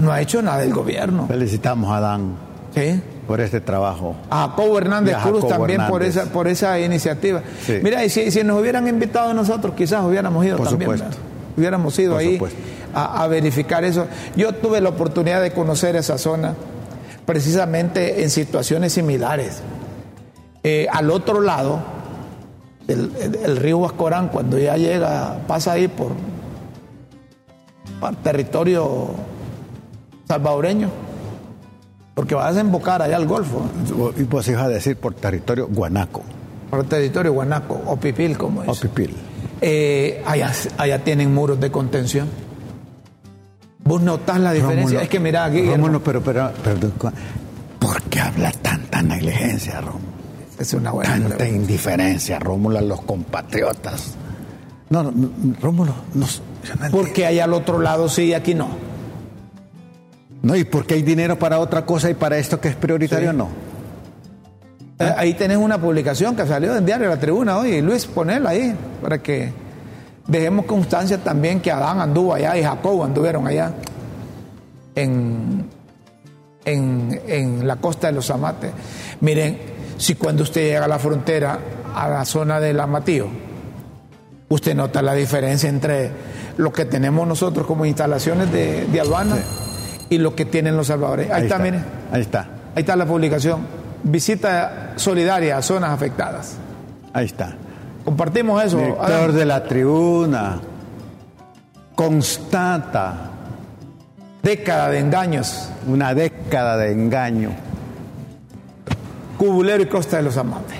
[0.00, 1.26] No ha hecho nada el gobierno.
[1.26, 2.36] Felicitamos a Adán
[2.74, 3.00] ¿Sí?
[3.28, 4.16] Por este trabajo.
[4.30, 7.42] A Jacobo Hernández Y a Jacobo Cruz también por esa, por esa iniciativa.
[7.64, 7.78] Sí.
[7.82, 10.90] Mira, y si, si nos hubieran invitado a nosotros, quizás hubiéramos ido Por también.
[11.56, 12.40] Hubiéramos ido Por ahí
[12.94, 14.06] a, a verificar eso.
[14.34, 16.54] Yo tuve la oportunidad de conocer esa zona
[17.26, 19.60] precisamente en situaciones similares.
[20.64, 21.80] Eh, al otro lado,
[22.88, 26.12] el, el- el río Huascorán, cuando ya llega, pasa ahí por,
[28.00, 29.10] por territorio
[30.26, 30.88] salvadoreño,
[32.18, 33.62] porque vas a desembocar allá al Golfo,
[34.16, 36.24] Y vos ibas a decir por territorio guanaco
[36.68, 38.68] por territorio guanaco o pipil, como es.
[38.68, 39.14] o pipil.
[39.60, 42.28] Eh, allá, allá tienen muros de contención.
[43.84, 44.84] Vos notás la diferencia.
[44.84, 46.90] Rómulo, es que mira aquí, Rómulo, pero, pero, pero,
[47.78, 50.18] ¿por qué habla tanta negligencia, Rómulo?
[50.58, 51.48] es una buena Tanta pregunta.
[51.56, 54.16] indiferencia, Rómulo, a los compatriotas.
[54.90, 55.12] No, no,
[55.62, 56.26] Rómulo, no.
[56.90, 58.87] Porque allá al otro lado sí y aquí no.
[60.42, 63.32] No, ¿y por qué hay dinero para otra cosa y para esto que es prioritario
[63.32, 63.48] no?
[64.98, 67.80] Eh, ahí tenés una publicación que salió del diario La Tribuna hoy.
[67.80, 69.52] Luis, ponela ahí para que
[70.26, 73.72] dejemos constancia también que Adán anduvo allá y Jacob anduvieron allá
[74.94, 75.66] en,
[76.64, 78.72] en, en la costa de los Amates.
[79.20, 79.58] Miren,
[79.96, 81.58] si cuando usted llega a la frontera,
[81.94, 83.28] a la zona del Amatío,
[84.48, 86.10] usted nota la diferencia entre
[86.56, 89.36] lo que tenemos nosotros como instalaciones de, de aduana
[90.10, 91.32] y lo que tienen los salvadoreños.
[91.34, 91.84] Ahí, está, miren.
[92.12, 92.40] Ahí está,
[92.74, 93.60] Ahí está la publicación.
[94.02, 96.56] Visita solidaria a zonas afectadas.
[97.12, 97.54] ahí está.
[98.04, 98.78] Compartimos eso.
[98.78, 99.32] Director Adam.
[99.32, 100.60] de la tribuna
[101.94, 103.30] constata
[104.42, 105.68] Década de engaños.
[105.86, 107.50] una década de engaño.
[109.36, 110.78] Cubulero y Costa de los Amantes.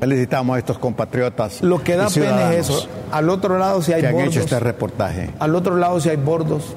[0.00, 1.62] Felicitamos a estos compatriotas.
[1.62, 2.88] Lo que da pena es eso.
[3.10, 5.30] Al otro lado si hay que han hecho este reportaje.
[5.38, 6.74] Al otro lado si hay bordos.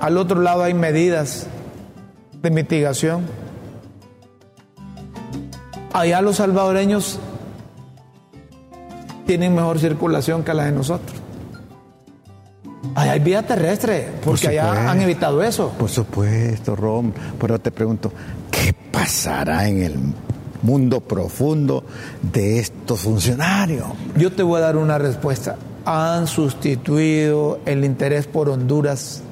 [0.00, 1.46] Al otro lado hay medidas
[2.40, 3.26] de mitigación.
[5.92, 7.18] Allá los salvadoreños
[9.26, 11.20] tienen mejor circulación que la de nosotros.
[12.94, 15.68] Allá hay vía terrestre, porque allá han evitado eso.
[15.78, 17.12] Por supuesto, Rom.
[17.38, 18.12] Pero te pregunto,
[18.50, 19.94] ¿qué pasará en el
[20.62, 21.84] mundo profundo
[22.22, 23.86] de estos funcionarios?
[24.16, 25.56] Yo te voy a dar una respuesta.
[25.84, 29.22] Han sustituido el interés por Honduras,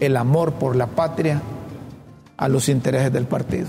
[0.00, 1.40] el amor por la patria,
[2.36, 3.68] a los intereses del partido.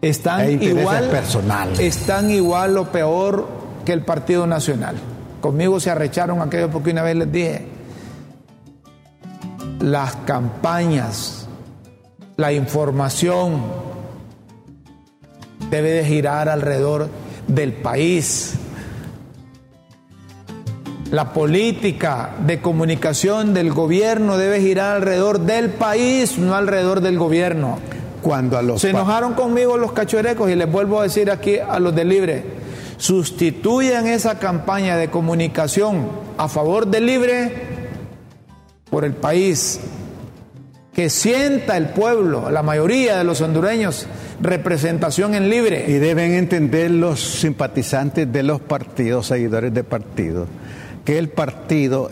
[0.00, 1.78] Están E igual, personales.
[1.78, 3.46] están igual o peor
[3.84, 4.96] que el Partido Nacional.
[5.40, 7.66] Conmigo se arrecharon aquello porque una vez les dije,
[9.80, 11.46] las campañas,
[12.36, 13.62] la información
[15.70, 17.08] debe de girar alrededor
[17.48, 18.54] del país.
[21.12, 27.78] La política de comunicación del gobierno debe girar alrededor del país, no alrededor del gobierno.
[28.22, 31.78] Cuando a los Se enojaron conmigo los cachurecos y les vuelvo a decir aquí a
[31.80, 32.44] los de Libre,
[32.96, 37.52] sustituyan esa campaña de comunicación a favor de Libre
[38.88, 39.80] por el país,
[40.94, 44.06] que sienta el pueblo, la mayoría de los hondureños,
[44.40, 45.84] representación en Libre.
[45.88, 50.48] Y deben entender los simpatizantes de los partidos, seguidores de partidos,
[51.04, 52.08] que el partido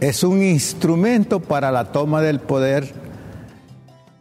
[0.00, 2.92] es un instrumento para la toma del poder,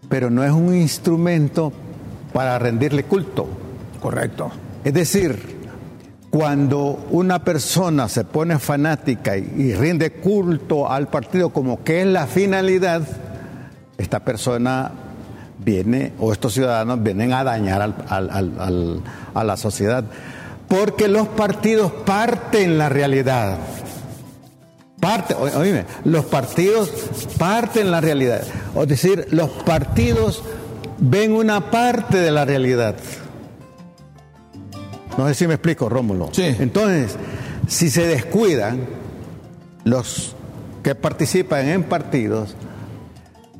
[0.09, 1.71] pero no es un instrumento
[2.33, 3.47] para rendirle culto.
[4.01, 4.51] Correcto.
[4.83, 5.59] Es decir,
[6.29, 12.07] cuando una persona se pone fanática y, y rinde culto al partido como que es
[12.07, 13.01] la finalidad,
[13.97, 14.91] esta persona
[15.63, 19.01] viene, o estos ciudadanos vienen a dañar al- al- al- al-
[19.33, 20.03] a la sociedad.
[20.67, 23.57] Porque los partidos parten la realidad.
[25.01, 26.89] Parte, oíme, los partidos
[27.37, 28.43] parten la realidad.
[28.79, 30.43] Es decir, los partidos
[30.99, 32.95] ven una parte de la realidad.
[35.17, 36.29] No sé si me explico, Rómulo.
[36.31, 36.55] Sí.
[36.59, 37.17] Entonces,
[37.67, 38.79] si se descuidan
[39.83, 40.35] los
[40.83, 42.55] que participan en partidos,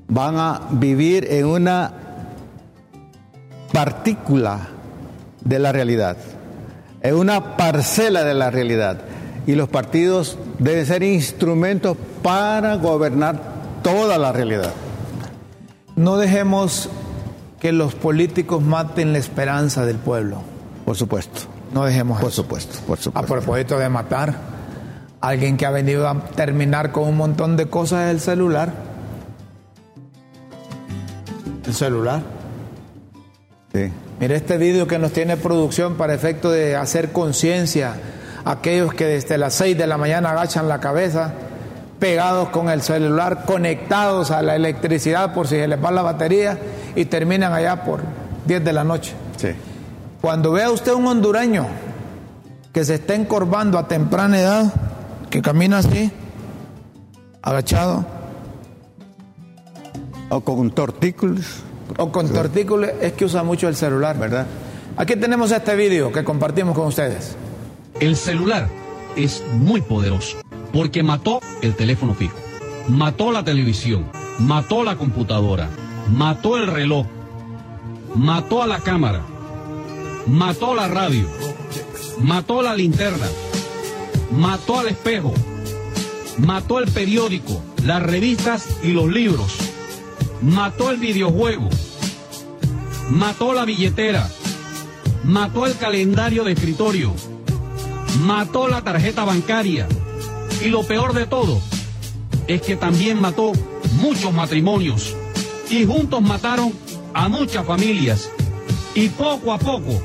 [0.08, 1.92] van a vivir en una
[3.74, 4.68] partícula
[5.44, 6.18] de la realidad,
[7.02, 9.02] en una parcela de la realidad.
[9.48, 13.42] Y los partidos deben ser instrumentos para gobernar
[13.84, 14.72] toda la realidad.
[15.96, 16.90] No dejemos
[17.60, 20.42] que los políticos maten la esperanza del pueblo.
[20.86, 21.42] Por supuesto.
[21.74, 22.42] No dejemos Por eso.
[22.44, 23.34] supuesto, por A supuesto.
[23.34, 24.36] propósito de matar,
[25.22, 28.74] alguien que ha venido a terminar con un montón de cosas es el celular.
[31.66, 32.22] El celular.
[33.74, 33.92] Sí.
[34.20, 37.96] Mira este vídeo que nos tiene producción para efecto de hacer conciencia a
[38.46, 41.34] aquellos que desde las 6 de la mañana agachan la cabeza
[42.00, 46.58] pegados con el celular, conectados a la electricidad por si se les va la batería
[46.96, 48.02] y terminan allá por
[48.46, 49.14] 10 de la noche.
[50.20, 51.68] Cuando vea usted un hondureño
[52.74, 54.74] que se está encorvando a temprana edad,
[55.30, 56.12] que camina así,
[57.42, 58.06] agachado.
[60.30, 61.62] O con tortícolis.
[61.98, 64.18] O con tortícolis, es que usa mucho el celular.
[64.18, 64.48] ¿Verdad?
[64.98, 67.36] Aquí tenemos este vídeo que compartimos con ustedes.
[68.02, 68.68] El celular
[69.16, 70.42] es muy poderoso
[70.74, 72.36] porque mató el teléfono fijo,
[72.88, 75.70] mató la televisión, mató la computadora,
[76.10, 77.06] mató el reloj,
[78.16, 79.22] mató a la cámara,
[80.26, 81.28] mató la radio,
[82.18, 83.28] mató la linterna,
[84.32, 85.32] mató al espejo,
[86.40, 89.58] mató el periódico, las revistas y los libros,
[90.42, 91.70] mató el videojuego,
[93.12, 94.28] mató la billetera,
[95.24, 97.14] mató el calendario de escritorio,
[98.20, 99.88] mató la tarjeta bancaria
[100.64, 101.62] y lo peor de todo
[102.48, 103.54] es que también mató
[104.02, 105.16] muchos matrimonios
[105.70, 106.74] y juntos mataron
[107.14, 108.30] a muchas familias
[108.94, 110.02] y poco a poco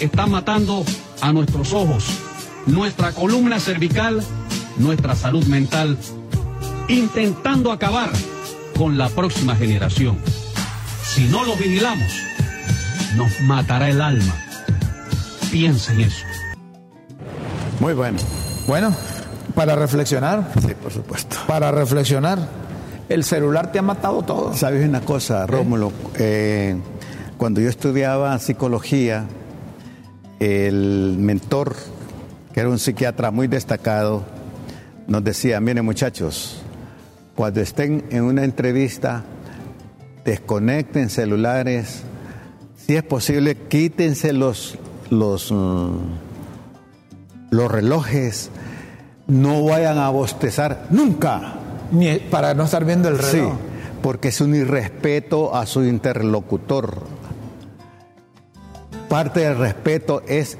[0.00, 0.84] está matando
[1.20, 2.04] a nuestros ojos,
[2.66, 4.22] nuestra columna cervical,
[4.76, 5.96] nuestra salud mental,
[6.88, 8.10] intentando acabar
[8.76, 10.18] con la próxima generación.
[11.02, 12.12] Si no lo vigilamos,
[13.16, 14.34] nos matará el alma.
[15.50, 16.35] Piensa en eso.
[17.80, 18.18] Muy bueno.
[18.66, 18.94] Bueno,
[19.54, 20.50] para reflexionar.
[20.60, 21.36] Sí, por supuesto.
[21.46, 22.38] Para reflexionar.
[23.08, 24.54] El celular te ha matado todo.
[24.54, 25.92] ¿Sabes una cosa, Rómulo?
[26.18, 26.76] Eh,
[27.36, 29.26] cuando yo estudiaba psicología,
[30.40, 31.76] el mentor,
[32.52, 34.24] que era un psiquiatra muy destacado,
[35.06, 36.62] nos decía, miren muchachos,
[37.36, 39.22] cuando estén en una entrevista,
[40.24, 42.02] desconecten celulares,
[42.76, 44.78] si es posible, quítense los,
[45.10, 46.25] los, mm,
[47.50, 48.50] los relojes,
[49.26, 51.54] no vayan a bostezar nunca.
[51.92, 53.52] Ni para no estar viendo el reloj.
[53.52, 53.58] Sí,
[54.02, 57.02] porque es un irrespeto a su interlocutor.
[59.08, 60.58] Parte del respeto es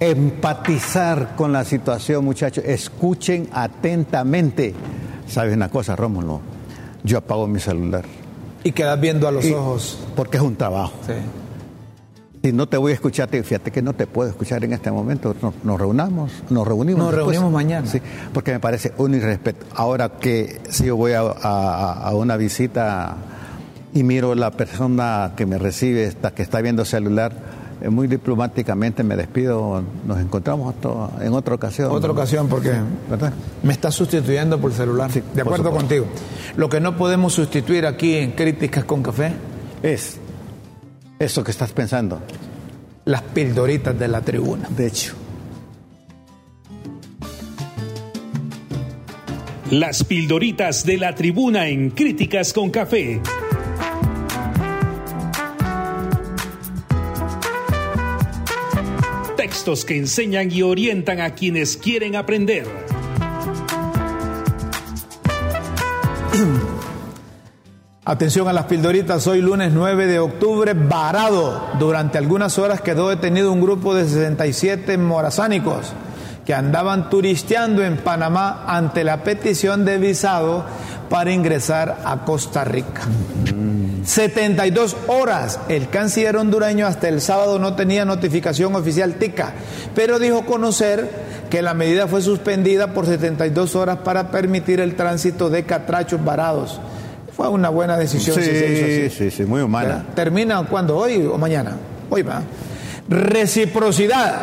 [0.00, 2.64] empatizar con la situación, muchachos.
[2.64, 4.74] Escuchen atentamente.
[5.26, 6.40] ¿Sabes una cosa, Rómulo?
[7.04, 8.04] Yo apago mi celular.
[8.64, 9.98] Y quedas viendo a los Y- ojos.
[10.16, 10.92] Porque es un trabajo.
[11.06, 11.12] Sí.
[12.48, 14.90] Si no te voy a escuchar, te- fíjate que no te puedo escuchar en este
[14.90, 15.34] momento.
[15.42, 16.98] Nos, nos reunamos, nos reunimos.
[17.04, 17.36] Nos después.
[17.36, 17.86] reunimos mañana.
[17.86, 18.00] Sí,
[18.32, 19.66] porque me parece un irrespeto.
[19.74, 23.16] Ahora que si yo voy a, a- a una visita
[23.92, 27.32] y miro la persona que me recibe, esta, que está viendo celular,
[27.82, 29.82] eh, muy diplomáticamente me despido.
[30.06, 30.74] Nos encontramos
[31.20, 31.90] en otra ocasión.
[31.92, 32.72] Otra ocasión, porque
[33.10, 33.34] ¿Verdad?
[33.62, 35.12] me está sustituyendo por celular.
[35.12, 36.06] Sí, de acuerdo contigo.
[36.56, 39.32] Lo que no podemos sustituir aquí en Críticas con Café,
[39.82, 40.16] Es
[41.18, 42.22] eso que estás pensando.
[43.04, 44.68] las pildoritas de la tribuna.
[44.68, 45.14] De hecho.
[49.70, 53.20] Las pildoritas de la tribuna en Críticas con Café.
[59.36, 62.66] Textos que enseñan y orientan a quienes quieren aprender.
[68.08, 71.62] Atención a las pildoritas, hoy lunes 9 de octubre, varado.
[71.78, 75.92] Durante algunas horas quedó detenido un grupo de 67 morazánicos
[76.46, 80.64] que andaban turisteando en Panamá ante la petición de visado
[81.10, 83.02] para ingresar a Costa Rica.
[84.04, 85.60] 72 horas.
[85.68, 89.52] El canciller hondureño hasta el sábado no tenía notificación oficial TICA,
[89.94, 91.10] pero dijo conocer
[91.50, 96.80] que la medida fue suspendida por 72 horas para permitir el tránsito de catrachos varados.
[97.38, 98.34] Fue una buena decisión.
[98.34, 99.16] Sí, si se hizo así.
[99.16, 100.04] sí, sí, muy humana.
[100.12, 100.96] ¿Termina cuándo?
[100.96, 101.76] ¿Hoy o mañana?
[102.10, 102.42] Hoy va.
[103.08, 104.34] Reciprocidad.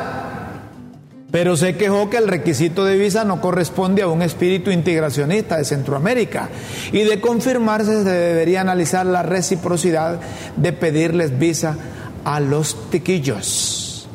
[1.30, 5.66] Pero se quejó que el requisito de visa no corresponde a un espíritu integracionista de
[5.66, 6.48] Centroamérica
[6.94, 10.22] y de confirmarse se debería analizar la reciprocidad
[10.56, 11.76] de pedirles visa
[12.24, 14.08] a los tiquillos.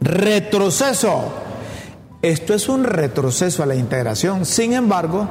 [0.00, 1.34] Retroceso.
[2.22, 4.46] Esto es un retroceso a la integración.
[4.46, 5.28] Sin embargo,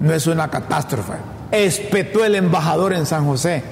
[0.00, 1.33] no es una catástrofe.
[1.54, 3.62] Espetó el embajador en San José,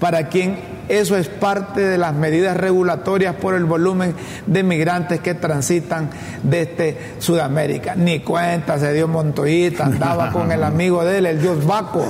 [0.00, 0.58] para quien
[0.88, 4.14] eso es parte de las medidas regulatorias por el volumen
[4.46, 6.10] de migrantes que transitan
[6.42, 7.94] desde Sudamérica.
[7.96, 12.04] Ni cuenta se dio Montoyita, andaba con el amigo de él, el dios Baco.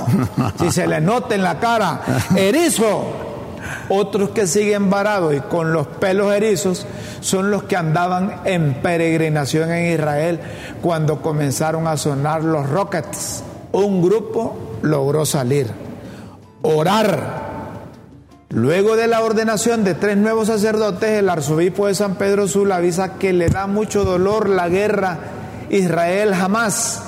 [0.59, 2.01] Si se le nota en la cara,
[2.37, 3.23] erizo.
[3.89, 6.87] Otros que siguen varados y con los pelos erizos
[7.21, 10.41] son los que andaban en peregrinación en Israel
[10.83, 13.43] cuando comenzaron a sonar los rockets.
[13.73, 15.69] Un grupo logró salir.
[16.63, 17.47] Orar.
[18.49, 23.15] Luego de la ordenación de tres nuevos sacerdotes, el arzobispo de San Pedro Sula avisa
[23.19, 25.19] que le da mucho dolor la guerra
[25.69, 27.03] Israel jamás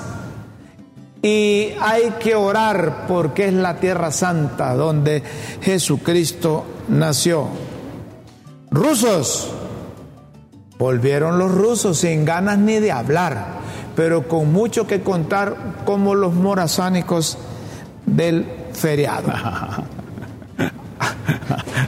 [1.23, 5.23] Y hay que orar porque es la tierra santa donde
[5.63, 7.47] Jesucristo nació.
[8.71, 9.51] Rusos,
[10.79, 13.47] volvieron los rusos sin ganas ni de hablar,
[13.97, 17.39] pero con mucho que contar como los morazánicos
[18.17, 19.33] del feriado.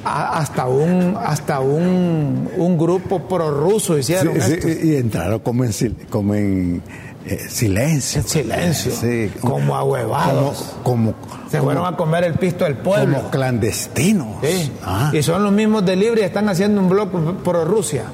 [0.05, 4.37] hasta un hasta un, un grupo prorruso hicieron
[4.83, 5.73] y entraron como en,
[6.09, 6.83] como en
[7.27, 8.23] eh, silencio.
[8.23, 8.93] silencio.
[9.41, 10.77] como ahuevados.
[10.83, 11.14] Como,
[11.51, 13.18] Se fueron a comer el pisto del pueblo.
[13.18, 14.39] Como clandestinos.
[14.83, 15.11] Ah.
[15.12, 18.05] Y son los mismos de Libre y están haciendo un blog pro Rusia.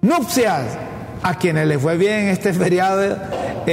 [0.00, 0.78] Nupcias.
[1.20, 3.16] A quienes les fue bien este feriado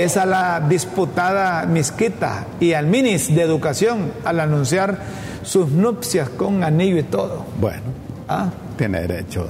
[0.04, 4.98] es a la disputada Misquita y al Minis de Educación al anunciar
[5.44, 7.46] sus nupcias con anillo y todo.
[7.60, 7.84] Bueno,
[8.28, 8.50] ¿Ah?
[8.78, 9.48] tiene derecho.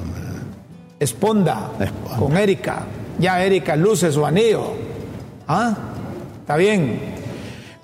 [1.00, 1.72] Esponda,
[2.20, 2.84] con Erika.
[3.18, 4.74] Ya Erika luce su anillo.
[5.48, 5.76] ¿Ah?
[6.41, 7.00] Está bien.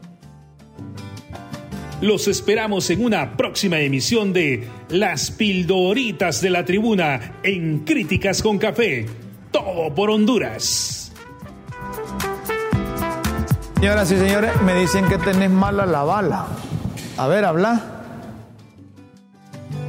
[2.02, 8.58] Los esperamos en una próxima emisión de Las pildoritas de la tribuna en Críticas con
[8.58, 9.06] Café.
[9.52, 11.14] Todo por Honduras.
[13.76, 16.48] Señoras y señores, me dicen que tenés mala la bala.
[17.18, 17.82] A ver, habla.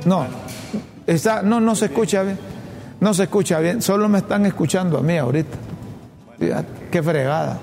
[0.04, 0.26] No,
[1.06, 2.38] está, no, no se escucha bien.
[3.00, 3.82] No se escucha bien.
[3.82, 5.56] Solo me están escuchando a mí ahorita.
[6.90, 7.58] Qué fregada.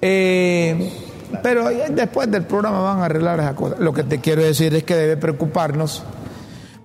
[0.00, 0.90] Eh,
[1.42, 3.76] pero después del programa van a arreglar esa cosa.
[3.78, 6.02] Lo que te quiero decir es que debe preocuparnos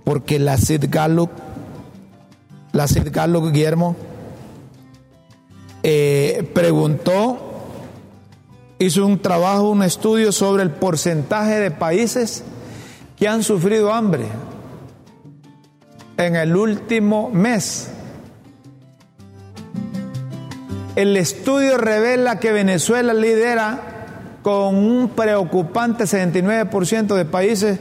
[0.04, 1.32] porque la Sid Gallup,
[2.72, 3.96] la Sid Gallup Guillermo,
[5.84, 7.50] eh, preguntó
[8.80, 12.44] hizo un trabajo, un estudio sobre el porcentaje de países
[13.18, 14.26] que han sufrido hambre
[16.18, 17.90] en el último mes.
[20.96, 23.93] El estudio revela que Venezuela lidera
[24.44, 27.80] con un preocupante 69% de países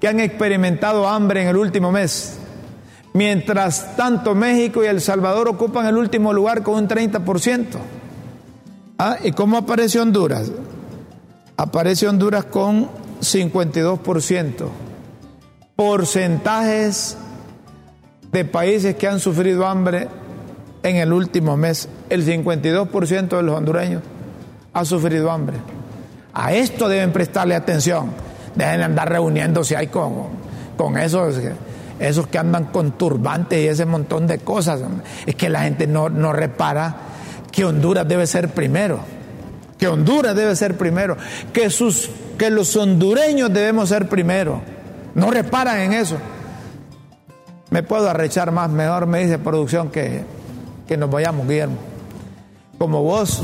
[0.00, 2.38] que han experimentado hambre en el último mes.
[3.12, 7.66] Mientras tanto, México y El Salvador ocupan el último lugar con un 30%.
[8.98, 10.52] Ah, ¿y cómo aparece Honduras?
[11.56, 12.88] Aparece Honduras con
[13.20, 14.68] 52%.
[15.74, 17.16] Porcentajes
[18.30, 20.08] de países que han sufrido hambre
[20.82, 21.88] en el último mes.
[22.08, 24.02] El 52% de los hondureños
[24.72, 25.56] ha sufrido hambre.
[26.34, 28.10] A esto deben prestarle atención.
[28.54, 30.28] Dejen de andar reuniéndose ahí con,
[30.76, 31.36] con esos,
[31.98, 34.80] esos que andan con turbantes y ese montón de cosas.
[35.26, 36.96] Es que la gente no, no repara
[37.50, 39.00] que Honduras debe ser primero,
[39.78, 41.16] que Honduras debe ser primero,
[41.52, 44.60] que, sus, que los hondureños debemos ser primero.
[45.14, 46.16] No reparan en eso.
[47.70, 50.24] Me puedo arrechar más, mejor me dice producción que,
[50.88, 51.76] que nos vayamos, Guillermo.
[52.78, 53.42] Como vos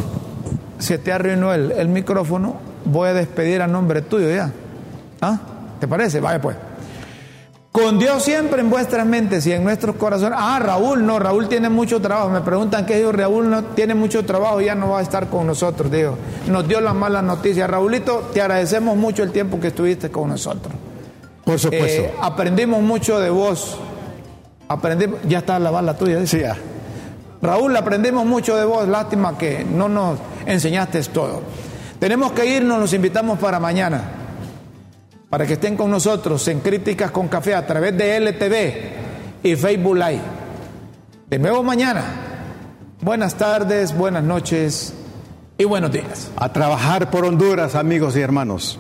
[0.78, 2.56] se te arruinó el, el micrófono,
[2.86, 4.50] voy a despedir a nombre tuyo ya.
[5.20, 5.38] ¿Ah?
[5.80, 6.20] ¿Te parece?
[6.20, 6.56] Vaya pues.
[7.76, 10.38] Con Dios siempre en vuestras mentes y en nuestros corazones.
[10.40, 12.30] Ah, Raúl, no, Raúl tiene mucho trabajo.
[12.30, 15.46] Me preguntan qué digo, Raúl no tiene mucho trabajo, ya no va a estar con
[15.46, 16.16] nosotros, digo.
[16.48, 17.68] Nos dio las malas noticias.
[17.68, 20.72] Raúlito, te agradecemos mucho el tiempo que estuviste con nosotros.
[21.44, 22.02] Por supuesto.
[22.02, 23.76] Eh, aprendimos mucho de vos.
[24.68, 26.26] Aprendimos, ya está la bala tuya.
[26.26, 26.56] Sí, ya.
[27.42, 28.88] Raúl, aprendimos mucho de vos.
[28.88, 31.42] Lástima que no nos enseñaste todo.
[31.98, 34.16] Tenemos que irnos, los invitamos para mañana
[35.28, 39.96] para que estén con nosotros en Críticas con Café a través de LTV y Facebook
[39.96, 40.22] Live.
[41.28, 42.04] De nuevo mañana.
[43.02, 44.94] Buenas tardes, buenas noches
[45.58, 46.30] y buenos días.
[46.36, 48.78] A trabajar por Honduras, amigos y hermanos.